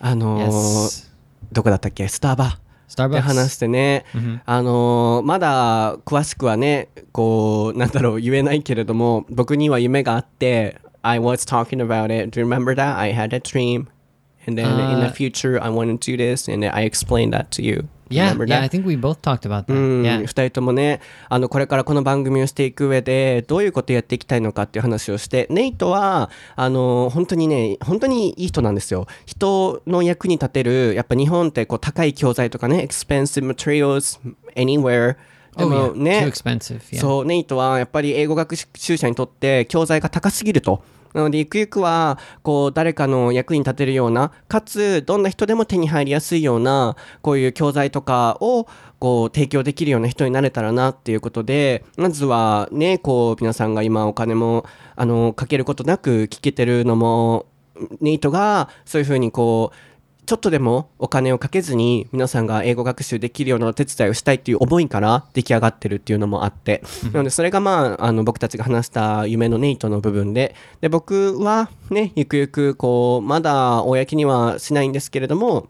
[0.00, 1.08] あのー yes.
[1.50, 2.58] どこだったっけスタバ。
[2.88, 3.20] で Starbucks.
[3.20, 4.04] 話してね、
[4.46, 13.88] あのーまだ詳しくはねこうなんだろう言えないけれども僕には夢があって I was talking about it do you remember that I had a dream
[14.48, 17.62] and then in the future I want to do this and I explained that to
[17.62, 18.62] you Yeah, yeah.
[18.62, 19.74] I think we both talked about that.
[19.74, 20.22] うん、Yeah.
[20.22, 34.18] 2人ともねあのこれからこの番組をしていく上でどういうことをやっていきたいのかっていう話をしてネイトはあの本当にね本当にいい人なんですよ人の役に立てるやっぱ日本ってこう高い教材とかね expensive materials
[34.54, 35.16] anywhere
[35.56, 36.02] で Oh も yeah.
[36.02, 36.80] ね、Too expensive.
[36.92, 37.00] Yeah.
[37.00, 40.84] そう、ネイトはやっぱり英語学習者にとって教材が高すぎると。
[41.14, 48.66] なので、ゆくゆくは、こう、誰かの役に立てるような、かつ、どんな人でも手に入りやすいような、こういう教材とかを、
[48.98, 54.64] こう、提供できるような人になれたらなっていうことで、まずは、ね、こう、皆さんが今お金も、
[54.96, 57.46] あの、かけることなく聞けてるのも、
[58.00, 59.76] ネイトが、そういうふうにこう、
[60.28, 66.82] ちょっとでもお金をかけずに皆さんが英語学習できるようなお手伝いをしたいっていう思いから出来上がってるっていうのもあって、
[67.14, 75.68] なのでそれがまあ、あの僕たちが話した夢のネイトの部分で、で、僕はね、ゆくゆくこう、まだ公にはしないんですけれども、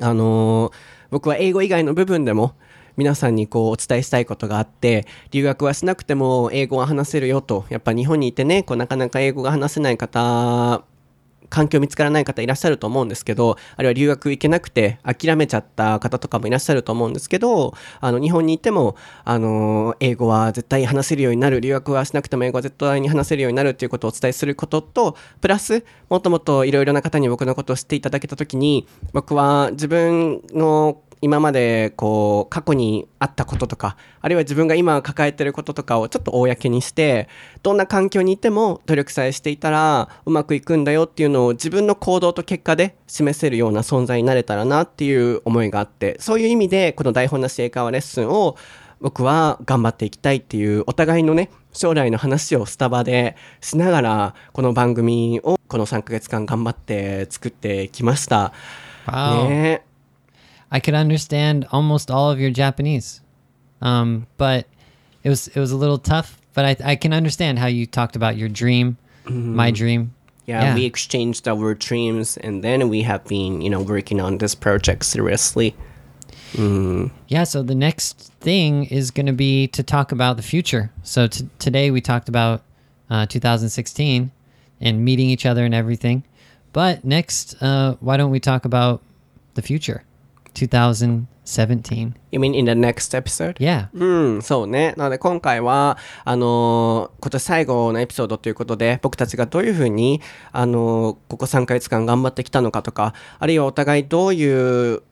[0.00, 0.72] あのー
[1.10, 2.54] 僕は英語以外の部分でも
[2.96, 7.64] 皆さんにこうお伝えしたいことがあって留学はしなくても英語は話せるよと。
[7.70, 10.82] やっぱ日本にいてねこうなかなか英語が話せない方
[11.50, 37.28] 環境見つからない方いらっしゃると思うんですけどあるいは留学行けなくて諦めちゃった方とかもいらっしゃると思うんですけどあの日本にいてもあの英語は絶対話せるようになる留学はしなくても英語は絶対に話せるようになるっていうことをお伝えすることとプラスもっともっといろいろな方に僕のことを知っていただけた時に僕は自分の今までこう過去にあったこととかあるいは自分が今抱えてることとかをちょっと公にして
[37.62, 48.56] どんな環境にいても努力さえしていたらうまくいくんだよっていうのを自分の行動と結果で示せるような存在になれたらなっていう思いがあってそういう意味でこの台本なし英会話レッスンを
[49.00, 58.52] 僕は頑張っていきたいっていうお互いのね将来の話をスタバでしながらこの番組をこの3ヶ月間頑張って作ってきました。
[59.48, 59.87] ね
[60.70, 63.20] I could understand almost all of your Japanese,
[63.80, 64.66] um, but
[65.22, 66.40] it was it was a little tough.
[66.54, 68.96] But I I can understand how you talked about your dream,
[69.26, 70.14] my dream.
[70.46, 74.54] Yeah, we exchanged our dreams and then we have been, you know, working on this
[74.54, 75.74] project seriously.
[77.28, 80.90] Yeah, so the next thing is going to be to talk about the future.
[81.02, 82.62] So t- today we talked about
[83.10, 84.30] uh, 2016
[84.80, 86.24] and meeting each other and everything.
[86.72, 89.02] But next, uh, why don't we talk about
[89.54, 90.02] the future,
[90.66, 91.26] 2017?
[92.30, 93.54] You mean in the next episode?
[93.54, 93.88] Yeah.
[93.94, 94.94] うん、そうね。
[94.96, 100.20] なので今回は、あのー今年最後のエピソードということで、僕たちがどういうふうに、
[100.52, 105.02] あのーここ3ヶ月間頑張ってきたのかとか、あるいはお互いどういう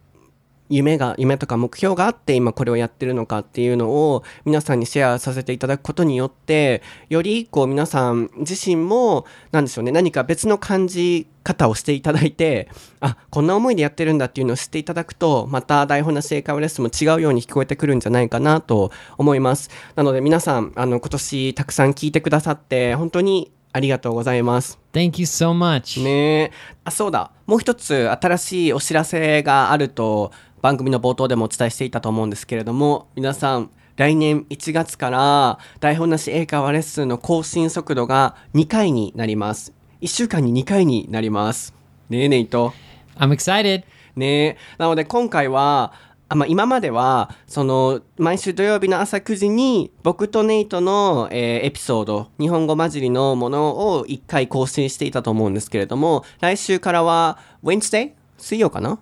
[0.68, 12.68] 夢が、夢とか目標があって今これをやってるのかっていうのを皆さんにシェアさせていただくことによって、よりこう皆さん自身も、なんでしょうね、何か別の感じ方をしていただいて、
[13.00, 19.70] あ、こんな思いでやってるんだっていうのを知っていただくと、また台本なし英会話レッスンも違うように聞こえてくるんじゃないかなと思います。
[19.94, 24.78] なので皆さん、あの、今年たくさん聞いてくださって、本当にありがとうございます。
[24.94, 26.02] Thank you so much.
[26.02, 26.52] ねえ。
[26.84, 27.30] あ、そうだ。
[27.44, 30.32] もう一つ新しいお知らせがあると
[30.62, 39.72] 番組の冒頭でもお伝えしていたと思うんですけれども、皆さん、来年1月から台本なし英会話レッスンの更新速度が2回になります。
[40.02, 41.74] 1週間に2回になります。
[42.10, 42.72] ねえねいと。
[43.16, 43.84] I'm excited.
[44.14, 45.92] ねなので今回は、
[46.28, 58.12] あまあ、今までは、その、毎週土曜日の朝9時に、僕とネイトの、えーエピソード、日本語混じりのものを1回更新していたと思うんですけれども、来週からは、Wednesday?
[58.38, 58.56] See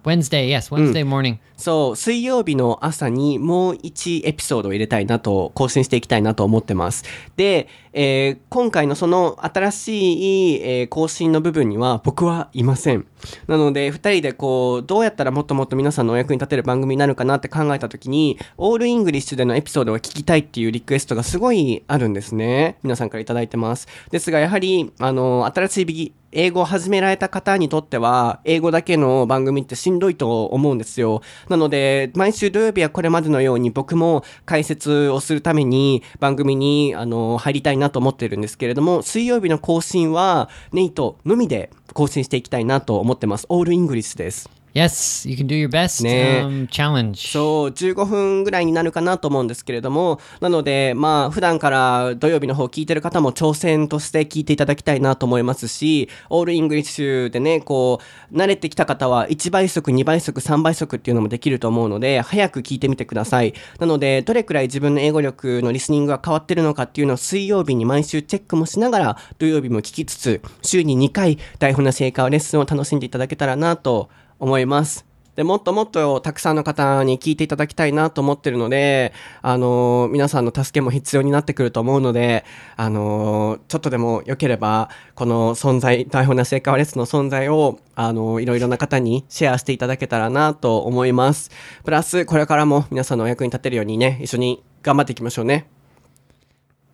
[0.05, 1.41] Wednesday, yes, Wednesday morning.
[1.65, 7.05] そう、水曜日の朝にもう1エピソードを入れたいなと、更新していきたいなと思ってます。
[7.37, 13.07] で、えー今回のその新しい、えー更新の部分には僕はいません。
[13.47, 22.77] なので、二人でこう、どうやったらもっともっと皆さんのお役に立てる番組になるかなって考えたときに、 all English でのエピソードが聞きたいっていうリクエストがすごいあるんですね。
[22.83, 23.89] 皆さんからいただいてます。
[24.11, 31.23] ですが、やはり、あの、新しい英語を始められた方にとっては、英語だけの番組ってしんどいと思うんですよ。
[31.55, 43.47] なので、毎週土曜日はこれまでのように僕も解説をするために番組にあの入りたいなと思ってるんですけれども、水曜日の更新はネイトのみで更新していきたいなと思ってます。
[43.49, 44.64] all English です。
[44.75, 46.03] Yes, you can do your best.
[46.03, 46.43] ね.
[46.43, 47.31] Um, challenge.
[47.31, 58.01] そう、15分ぐらいになるかなと思うんですけれども、なので、まあ、普段から土曜日の方聞いてる方も挑戦として聞いていただきたいなと思いますし、 all English でね、こ
[58.33, 63.55] う、慣れてきた方は1倍速、2倍速、3倍速っていうのもできると思うので、早く聞いてみてください。
[63.79, 74.11] なので、どれくらい自分の英語力のリスニングが変わってるのかっていうのを水曜日に毎週チェックもしながら、土曜日も聞きつつ、週に2回、台本なし英会話レッスンを楽しんでいただけたらなと
[74.45, 75.07] 思います。
[75.37, 82.45] で、もっともっとたくさんの方に聞いていただきたいなと思ってるので、あのー皆さんの助けも必要になってくると思うので、
[82.77, 91.51] あのーちょっとでも良ければ、この存在、台本なし英会話レッスンの存在を、あのーいろいろな方にシェアしていただけたらなと思います。
[91.85, 95.67] プラス、これからも皆さんのお役に立てるようにね、一緒に頑張っていきましょうね。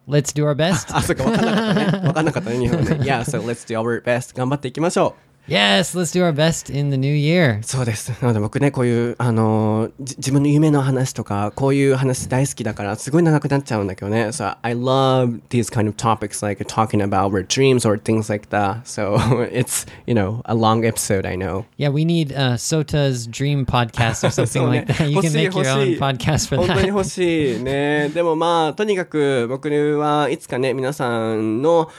[0.09, 0.87] Let's do our best.
[0.97, 2.07] あ、そっか、わかんなかったね。
[2.09, 2.97] わかんなかったね、日本語で。
[3.01, 4.35] Yeah, so let's do our best.
[4.35, 5.30] 頑張っていきましょう。
[5.50, 7.62] yes, let's do our best in the new year.
[7.62, 8.12] そうです。
[8.22, 14.30] なので僕ね、こういう、あのーじ自分の夢の話とか、こういう話大好きだから、すごい長くなっちゃうんだけどね。
[14.30, 18.86] So, I love these kind of topics, like talking about our dreams or things like that.
[18.86, 19.18] So,
[19.52, 21.66] it's, you know, a long episode, I know.
[21.78, 25.10] Yeah, we need uh, Sota's dream podcast or something そうね like that.
[25.10, 26.88] You 欲 can しい make your 欲し own い podcast for 本当に that.
[26.88, 28.10] 欲しいね。
[28.10, 29.70] でもまあ、とにかく僕
[30.00, 31.92] はいつかね、皆さんの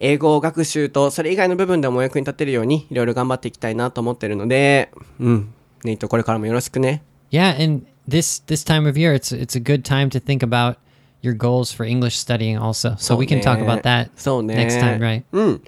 [0.00, 4.90] 英語学習とそれ以外の部分でもお役に立てるようにいろいろ頑張っていきたいなと思ってるので、
[5.20, 5.52] うん。
[5.84, 7.02] ネイトこれからもよろしくね。
[7.30, 10.76] Yeah, and this this time of year, it's it's a good time to think about
[11.22, 12.96] your goals for English studying also.
[12.98, 14.10] So we can talk about that
[14.42, 15.24] next time, right?
[15.32, 15.62] うん。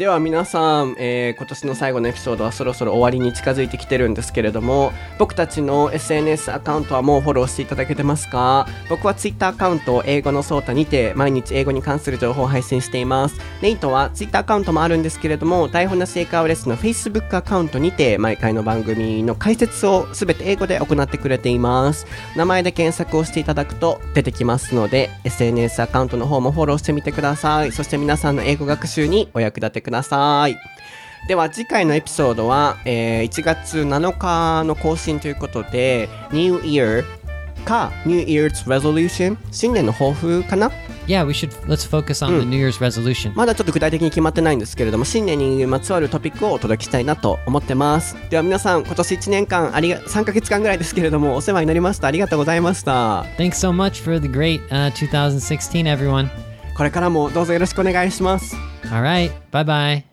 [0.00, 8.66] では皆さん、えー今年の最後のエピソードはそろそろ終わりに近づいてきてるんですけれども僕たちの SNS アカウントはもうフォローしていただけてますか？
[8.88, 13.38] 僕は Twitter アカウント英語のソータにて毎日英語に関する情報を配信しています。
[13.60, 22.06] ネイトは Twitter アカウントもあるんですけれども台本な成果をレッスンの Facebook アカウントにて毎回の番組の解説をすべて英語で行ってくれています。
[22.36, 27.72] 名前で検索をしていただくと出てきますので SNS アカウントの方もフォローしてみてください。
[27.72, 29.89] そして皆さんの英語学習にお役立てください。
[31.28, 37.04] では次回のエピソードは、えー1月7日の更新ということで New Year
[37.64, 40.70] か New Year's Resolution 新年の抱負かな
[41.06, 43.32] ？Yeah, we should let's focus on the New Year's resolution.
[43.34, 48.16] まだちょっと具体的に決まってないんですけれども新年にまつわるトピックをお届けしたいなと思ってます。
[48.30, 52.08] では皆さん今年1年間ありが3ヶ月間ぐらいですけれどもお世話になりました。
[52.08, 53.22] ありがとうございました。
[53.36, 56.49] Thanks so much for the great uh, 2016, everyone.
[56.80, 60.09] これからもどうぞよろしくお願いします Alright bye bye.